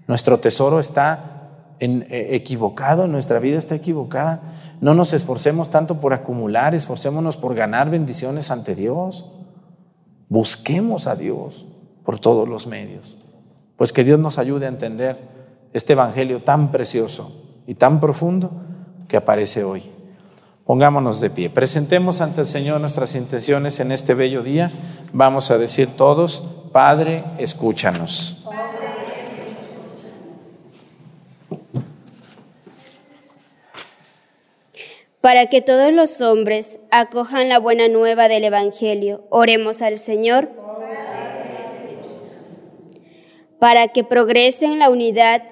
Nuestro 0.07 0.39
tesoro 0.39 0.79
está 0.79 1.36
eh, 1.81 2.29
equivocado, 2.31 3.07
nuestra 3.07 3.39
vida 3.39 3.59
está 3.59 3.75
equivocada. 3.75 4.43
No 4.81 4.95
nos 4.95 5.13
esforcemos 5.13 5.71
tanto 5.71 6.01
por 6.01 6.13
acumular, 6.13 6.75
esforcémonos 6.75 7.37
por 7.37 7.55
ganar 7.55 7.91
bendiciones 7.91 8.51
ante 8.51 8.75
Dios. 8.75 9.27
Busquemos 10.29 11.07
a 11.07 11.15
Dios 11.15 11.67
por 12.05 12.19
todos 12.19 12.49
los 12.49 12.67
medios. 12.67 13.19
Pues 13.77 13.93
que 13.93 14.05
Dios 14.05 14.19
nos 14.19 14.39
ayude 14.39 14.67
a 14.67 14.71
entender 14.71 15.19
este 15.73 15.93
Evangelio 15.93 16.43
tan 16.43 16.71
precioso 16.71 17.33
y 17.67 17.75
tan 17.75 18.01
profundo 18.01 18.51
que 19.09 19.17
aparece 19.17 19.65
hoy. 19.65 19.83
Pongámonos 20.65 21.21
de 21.21 21.31
pie, 21.31 21.51
presentemos 21.51 22.21
ante 22.21 22.41
el 22.41 22.49
Señor 22.49 22.81
nuestras 22.81 23.15
intenciones 23.15 23.79
en 23.79 23.93
este 23.93 24.15
bello 24.15 24.43
día. 24.43 24.73
Vamos 25.13 25.51
a 25.51 25.59
decir 25.59 25.91
todos, 25.91 26.43
Padre, 26.73 27.23
escúchanos. 27.39 28.46
Para 35.27 35.47
que 35.47 35.61
todos 35.61 35.93
los 35.93 36.21
hombres 36.21 36.79
acojan 36.93 37.49
la 37.49 37.59
buena 37.59 37.89
nueva 37.89 38.29
del 38.29 38.45
Evangelio, 38.45 39.27
oremos 39.29 39.83
al 39.83 39.97
Señor. 39.97 40.49
Para 43.59 43.89
que 43.89 44.05
progresen 44.05 44.79
la 44.79 44.89
unidad 44.89 45.43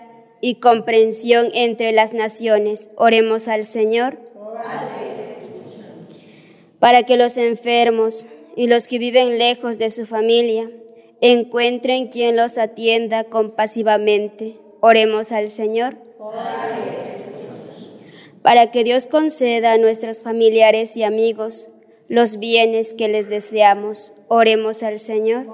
y 0.40 0.60
comprensión 0.60 1.48
entre 1.54 1.90
las 1.90 2.14
naciones, 2.14 2.92
oremos 2.94 3.48
al 3.48 3.64
Señor. 3.64 4.20
Para 6.78 7.02
que 7.02 7.16
los 7.16 7.36
enfermos 7.36 8.28
y 8.54 8.68
los 8.68 8.86
que 8.86 8.98
viven 9.00 9.38
lejos 9.38 9.78
de 9.78 9.90
su 9.90 10.06
familia 10.06 10.70
encuentren 11.20 12.06
quien 12.06 12.36
los 12.36 12.58
atienda 12.58 13.24
compasivamente, 13.24 14.56
oremos 14.80 15.32
al 15.32 15.48
Señor. 15.48 15.96
Para 18.44 18.70
que 18.70 18.84
Dios 18.84 19.06
conceda 19.06 19.72
a 19.72 19.78
nuestros 19.78 20.22
familiares 20.22 20.98
y 20.98 21.02
amigos 21.02 21.70
los 22.08 22.38
bienes 22.38 22.92
que 22.92 23.08
les 23.08 23.30
deseamos, 23.30 24.12
oremos 24.28 24.82
al 24.82 24.98
Señor. 24.98 25.46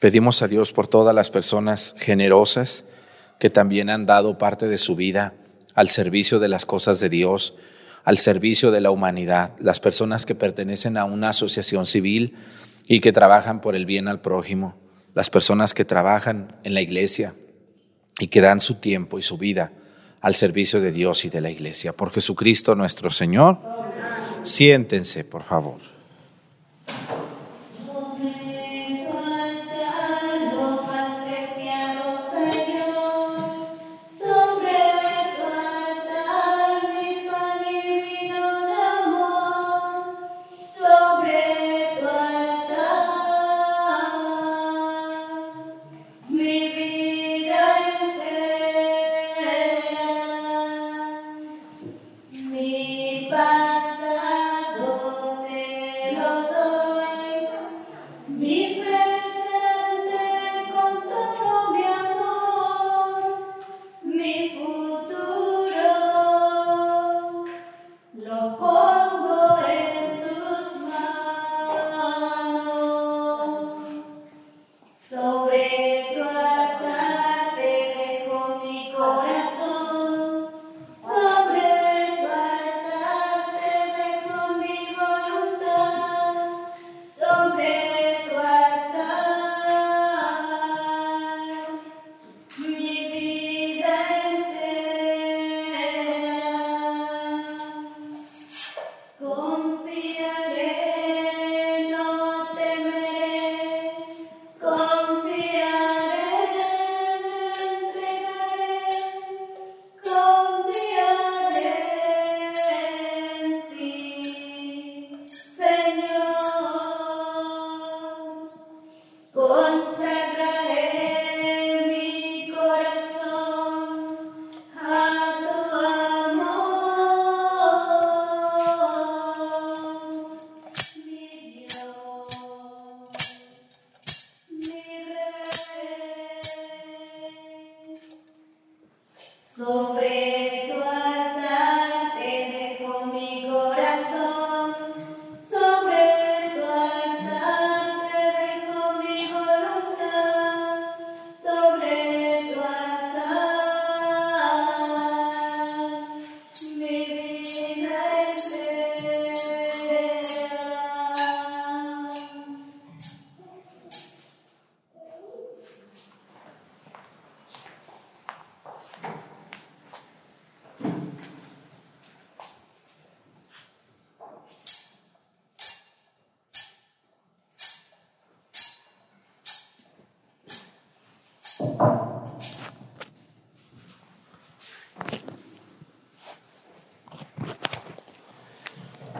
Pedimos 0.00 0.42
a 0.42 0.48
Dios 0.48 0.72
por 0.72 0.88
todas 0.88 1.14
las 1.14 1.30
personas 1.30 1.94
generosas 2.00 2.84
que 3.38 3.48
también 3.48 3.90
han 3.90 4.06
dado 4.06 4.38
parte 4.38 4.66
de 4.66 4.78
su 4.78 4.96
vida 4.96 5.34
al 5.76 5.88
servicio 5.88 6.40
de 6.40 6.48
las 6.48 6.66
cosas 6.66 6.98
de 6.98 7.08
Dios, 7.08 7.54
al 8.04 8.18
servicio 8.18 8.70
de 8.70 8.80
la 8.80 8.90
humanidad, 8.90 9.54
las 9.58 9.80
personas 9.80 10.26
que 10.26 10.34
pertenecen 10.34 10.96
a 10.96 11.04
una 11.04 11.30
asociación 11.30 11.86
civil 11.86 12.34
y 12.86 13.00
que 13.00 13.12
trabajan 13.12 13.60
por 13.60 13.76
el 13.76 13.86
bien 13.86 14.08
al 14.08 14.20
prójimo, 14.20 14.76
las 15.14 15.30
personas 15.30 15.74
que 15.74 15.84
trabajan 15.84 16.56
en 16.64 16.74
la 16.74 16.80
iglesia 16.80 17.34
y 18.18 18.28
que 18.28 18.40
dan 18.40 18.60
su 18.60 18.76
tiempo 18.76 19.18
y 19.18 19.22
su 19.22 19.38
vida 19.38 19.72
al 20.20 20.34
servicio 20.34 20.80
de 20.80 20.92
Dios 20.92 21.24
y 21.24 21.30
de 21.30 21.40
la 21.40 21.50
iglesia. 21.50 21.92
Por 21.92 22.12
Jesucristo 22.12 22.74
nuestro 22.74 23.10
Señor, 23.10 23.58
siéntense, 24.42 25.24
por 25.24 25.42
favor. 25.42 25.91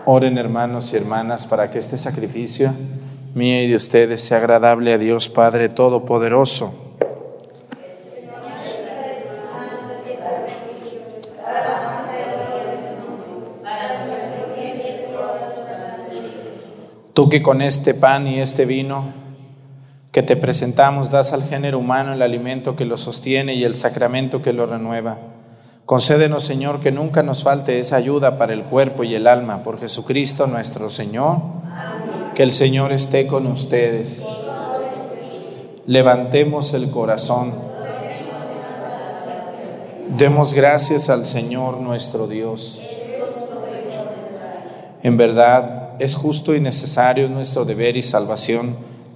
Oren 0.04 0.36
hermanos 0.36 0.92
y 0.92 0.96
hermanas 0.96 1.46
para 1.46 1.70
que 1.70 1.78
este 1.78 1.96
sacrificio 1.96 2.74
mío 3.34 3.62
y 3.62 3.68
de 3.68 3.76
ustedes 3.76 4.20
sea 4.20 4.38
agradable 4.38 4.92
a 4.92 4.98
Dios 4.98 5.28
Padre 5.28 5.68
Todopoderoso. 5.68 6.74
Tú 17.14 17.28
que 17.28 17.42
con 17.42 17.62
este 17.62 17.94
pan 17.94 18.26
y 18.26 18.40
este 18.40 18.64
vino 18.64 19.21
que 20.12 20.22
te 20.22 20.36
presentamos 20.36 21.10
das 21.10 21.32
al 21.32 21.42
género 21.42 21.78
humano 21.78 22.12
el 22.12 22.22
alimento 22.22 22.76
que 22.76 22.84
lo 22.84 22.96
sostiene 22.96 23.54
y 23.54 23.64
el 23.64 23.74
sacramento 23.74 24.42
que 24.42 24.52
lo 24.52 24.66
renueva 24.66 25.18
Concédenos, 25.92 26.44
Señor, 26.44 26.80
que 26.80 26.92
nunca 26.92 27.22
nos 27.22 27.42
falte 27.42 27.80
esa 27.80 27.96
ayuda 27.96 28.38
para 28.38 28.52
el 28.52 28.62
cuerpo 28.62 29.04
y 29.04 29.14
el 29.14 29.26
alma, 29.26 29.62
por 29.62 29.80
Jesucristo 29.80 30.46
nuestro 30.46 30.88
Señor. 30.88 31.38
Que 32.34 32.44
el 32.44 32.52
Señor 32.52 32.92
esté 32.92 33.26
con 33.26 33.46
ustedes. 33.46 34.24
Levantemos 35.86 36.72
el 36.72 36.90
corazón. 36.90 37.52
Demos 40.16 40.54
gracias 40.54 41.10
al 41.10 41.26
Señor 41.26 41.80
nuestro 41.80 42.26
Dios. 42.28 42.80
En 45.02 45.16
verdad, 45.16 45.94
es 45.98 46.14
justo 46.14 46.54
y 46.54 46.60
necesario 46.60 47.28
nuestro 47.28 47.64
deber 47.64 47.96
y 47.96 48.02
salvación 48.02 48.91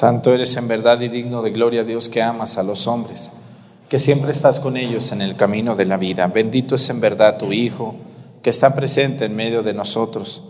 Santo 0.00 0.32
eres 0.32 0.56
en 0.56 0.66
verdad 0.66 0.98
y 1.02 1.08
digno 1.08 1.42
de 1.42 1.50
gloria 1.50 1.84
Dios 1.84 2.08
que 2.08 2.22
amas 2.22 2.56
a 2.56 2.62
los 2.62 2.86
hombres, 2.86 3.32
que 3.90 3.98
siempre 3.98 4.30
estás 4.30 4.58
con 4.58 4.78
ellos 4.78 5.12
en 5.12 5.20
el 5.20 5.36
camino 5.36 5.76
de 5.76 5.84
la 5.84 5.98
vida. 5.98 6.26
Bendito 6.28 6.76
es 6.76 6.88
en 6.88 7.02
verdad 7.02 7.36
tu 7.36 7.52
Hijo, 7.52 7.96
que 8.42 8.48
está 8.48 8.74
presente 8.74 9.26
en 9.26 9.36
medio 9.36 9.62
de 9.62 9.74
nosotros, 9.74 10.42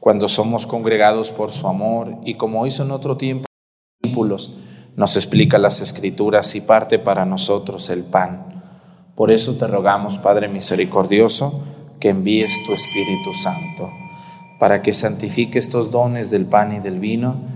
cuando 0.00 0.28
somos 0.28 0.66
congregados 0.66 1.30
por 1.30 1.52
su 1.52 1.68
amor 1.68 2.16
y 2.24 2.36
como 2.36 2.66
hizo 2.66 2.84
en 2.84 2.90
otro 2.90 3.18
tiempo 3.18 3.44
discípulos, 4.00 4.56
nos 4.96 5.14
explica 5.16 5.58
las 5.58 5.82
escrituras 5.82 6.54
y 6.54 6.62
parte 6.62 6.98
para 6.98 7.26
nosotros 7.26 7.90
el 7.90 8.02
pan. 8.02 8.62
Por 9.14 9.30
eso 9.30 9.56
te 9.56 9.66
rogamos, 9.66 10.16
Padre 10.16 10.48
misericordioso, 10.48 11.60
que 12.00 12.08
envíes 12.08 12.64
tu 12.64 12.72
Espíritu 12.72 13.34
Santo, 13.34 13.92
para 14.58 14.80
que 14.80 14.94
santifique 14.94 15.58
estos 15.58 15.90
dones 15.90 16.30
del 16.30 16.46
pan 16.46 16.72
y 16.72 16.78
del 16.78 16.98
vino, 16.98 17.55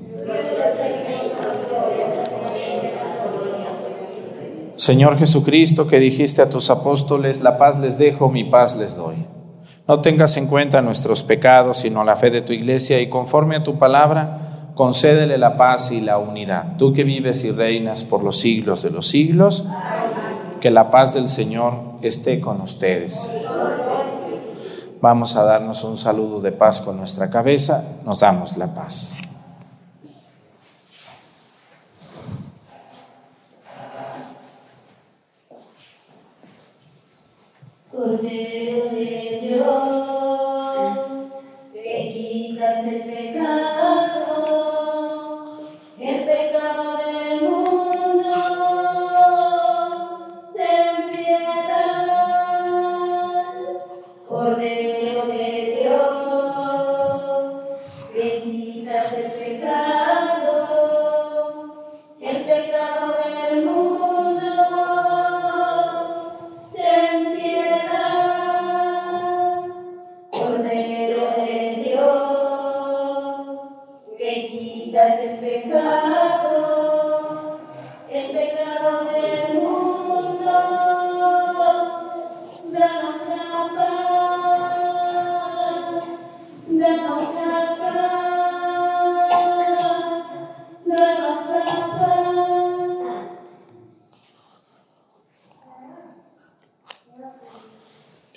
Señor 4.81 5.19
Jesucristo, 5.19 5.85
que 5.85 5.99
dijiste 5.99 6.41
a 6.41 6.49
tus 6.49 6.71
apóstoles, 6.71 7.41
la 7.41 7.59
paz 7.59 7.77
les 7.77 7.99
dejo, 7.99 8.31
mi 8.31 8.45
paz 8.45 8.75
les 8.77 8.95
doy. 8.95 9.27
No 9.87 10.01
tengas 10.01 10.37
en 10.37 10.47
cuenta 10.47 10.81
nuestros 10.81 11.21
pecados, 11.21 11.77
sino 11.77 12.03
la 12.03 12.15
fe 12.15 12.31
de 12.31 12.41
tu 12.41 12.51
iglesia, 12.51 12.99
y 12.99 13.07
conforme 13.07 13.57
a 13.57 13.63
tu 13.63 13.77
palabra, 13.77 14.71
concédele 14.73 15.37
la 15.37 15.55
paz 15.55 15.91
y 15.91 16.01
la 16.01 16.17
unidad. 16.17 16.77
Tú 16.79 16.93
que 16.93 17.03
vives 17.03 17.43
y 17.43 17.51
reinas 17.51 18.03
por 18.03 18.23
los 18.23 18.39
siglos 18.39 18.81
de 18.81 18.89
los 18.89 19.07
siglos, 19.07 19.67
que 20.59 20.71
la 20.71 20.89
paz 20.89 21.13
del 21.13 21.29
Señor 21.29 21.75
esté 22.01 22.41
con 22.41 22.59
ustedes. 22.59 23.35
Vamos 24.99 25.35
a 25.35 25.43
darnos 25.43 25.83
un 25.83 25.95
saludo 25.95 26.41
de 26.41 26.53
paz 26.53 26.81
con 26.81 26.97
nuestra 26.97 27.29
cabeza, 27.29 27.83
nos 28.03 28.21
damos 28.21 28.57
la 28.57 28.73
paz. 28.73 29.15
Cordero 38.01 39.20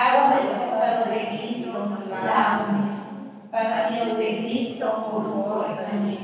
Agua 0.00 0.36
del 0.36 0.58
costado 0.60 1.10
de 1.10 1.26
Cristo, 1.26 1.98
lávame. 2.08 2.88
Pasión 3.50 4.16
de 4.16 4.38
Cristo, 4.38 5.10
confórtame. 5.10 6.18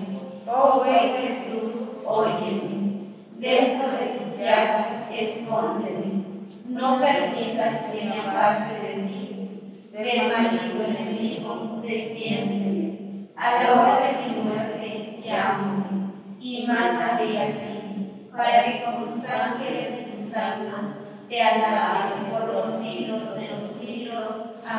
Oh 0.47 0.79
buen 0.79 1.17
Jesús, 1.17 1.89
óyeme. 2.07 3.11
Dentro 3.37 3.89
de 3.89 4.21
tus 4.21 4.39
llagas, 4.39 5.11
escóndeme. 5.13 6.23
No 6.69 7.01
permitas 7.01 7.91
que 7.91 8.05
me 8.05 8.21
aparte 8.21 8.75
de 8.75 9.03
ti. 9.09 9.91
Del 9.91 10.33
maligno 10.33 10.85
enemigo, 10.85 11.81
defiéndeme. 11.83 13.27
A 13.37 13.55
la 13.55 13.73
hora 13.73 13.99
de 14.07 14.29
mi 14.29 14.41
muerte, 14.41 15.21
llámame. 15.21 16.13
Y 16.39 16.65
mándame 16.69 17.43
a 17.43 17.47
ti, 17.47 18.31
para 18.37 18.63
que 18.63 18.85
con 18.85 19.07
tus 19.07 19.29
ángeles 19.29 20.01
y 20.01 20.17
tus 20.17 20.31
santos 20.31 21.01
te 21.29 21.43
alaben 21.43 22.31
por 22.31 22.55
los 22.55 22.81
siglos 22.81 23.35
de 23.35 23.44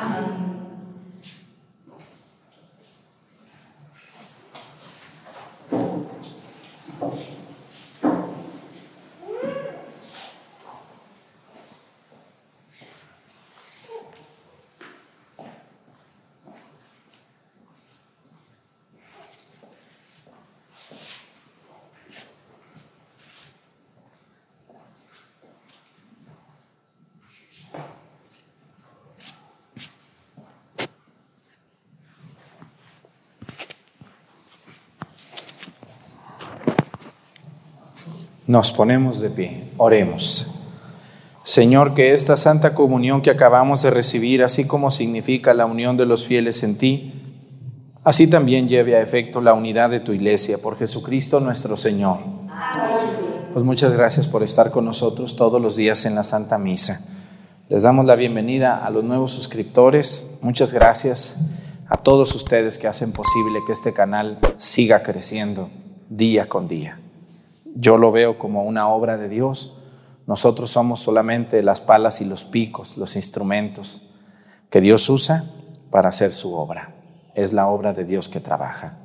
los 0.04 0.35
Nos 38.56 38.72
ponemos 38.72 39.20
de 39.20 39.30
pie, 39.30 39.66
oremos. 39.76 40.48
Señor, 41.44 41.94
que 41.94 42.14
esta 42.14 42.38
santa 42.38 42.74
comunión 42.74 43.22
que 43.22 43.30
acabamos 43.30 43.82
de 43.82 43.92
recibir, 43.92 44.42
así 44.42 44.64
como 44.64 44.92
significa 44.92 45.54
la 45.54 45.66
unión 45.66 45.98
de 45.98 46.06
los 46.06 46.26
fieles 46.26 46.64
en 46.64 46.78
ti, 46.78 47.22
así 48.06 48.28
también 48.28 48.70
lleve 48.70 48.96
a 48.96 49.02
efecto 49.02 49.42
la 49.42 49.54
unidad 49.54 49.90
de 49.90 50.00
tu 50.00 50.14
iglesia 50.14 50.58
por 50.58 50.78
Jesucristo 50.78 51.42
nuestro 51.42 51.76
Señor. 51.76 52.20
Pues 53.52 53.66
muchas 53.66 53.92
gracias 53.92 54.26
por 54.26 54.42
estar 54.42 54.72
con 54.72 54.86
nosotros 54.86 55.36
todos 55.36 55.62
los 55.62 55.76
días 55.76 56.06
en 56.06 56.16
la 56.16 56.24
Santa 56.24 56.58
Misa. 56.58 57.02
Les 57.68 57.84
damos 57.84 58.06
la 58.06 58.16
bienvenida 58.16 58.86
a 58.86 58.90
los 58.90 59.04
nuevos 59.04 59.32
suscriptores. 59.32 60.30
Muchas 60.40 60.72
gracias 60.72 61.36
a 61.90 61.98
todos 61.98 62.34
ustedes 62.34 62.78
que 62.78 62.88
hacen 62.88 63.12
posible 63.12 63.60
que 63.68 63.74
este 63.74 63.92
canal 63.92 64.40
siga 64.56 65.04
creciendo 65.04 65.70
día 66.10 66.48
con 66.48 66.70
día. 66.70 67.02
Yo 67.76 67.98
lo 67.98 68.12
veo 68.12 68.40
como 68.40 68.64
una 68.64 68.88
obra 68.88 69.18
de 69.18 69.28
Dios. 69.28 69.78
Nosotros 70.28 70.72
somos 70.72 71.02
solamente 71.02 71.62
las 71.62 71.82
palas 71.82 72.22
y 72.22 72.26
los 72.26 72.46
picos, 72.46 72.98
los 72.98 73.16
instrumentos 73.16 74.10
que 74.70 74.82
Dios 74.82 75.10
usa 75.10 75.46
para 75.92 76.10
hacer 76.10 76.32
su 76.32 76.56
obra. 76.56 76.96
Es 77.36 77.52
la 77.54 77.68
obra 77.68 77.94
de 77.94 78.06
Dios 78.06 78.30
que 78.30 78.40
trabaja. 78.40 78.98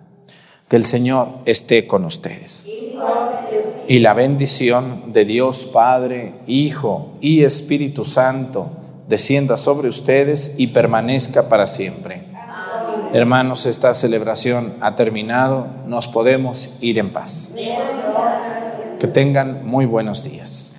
Que 0.69 0.77
el 0.77 0.85
Señor 0.85 1.41
esté 1.47 1.89
con 1.89 2.05
ustedes. 2.05 2.69
Y 3.89 3.99
la 3.99 4.15
bendición 4.15 5.13
de 5.13 5.25
Dios 5.25 5.67
Padre, 5.67 6.35
Hijo 6.47 7.13
y 7.21 7.43
Espíritu 7.43 8.05
Santo 8.05 8.71
descienda 9.09 9.57
sobre 9.57 9.89
ustedes 9.89 10.55
y 10.59 10.69
permanezca 10.69 11.49
para 11.49 11.67
siempre. 11.67 12.25
Hermanos, 13.13 13.67
esta 13.67 13.93
celebración 13.93 14.75
ha 14.81 14.95
terminado. 14.95 15.67
Nos 15.87 16.07
podemos 16.07 16.77
ir 16.81 16.99
en 16.99 17.13
paz. 17.13 17.53
Que 19.01 19.07
tengan 19.07 19.67
muy 19.67 19.87
buenos 19.87 20.25
días. 20.25 20.77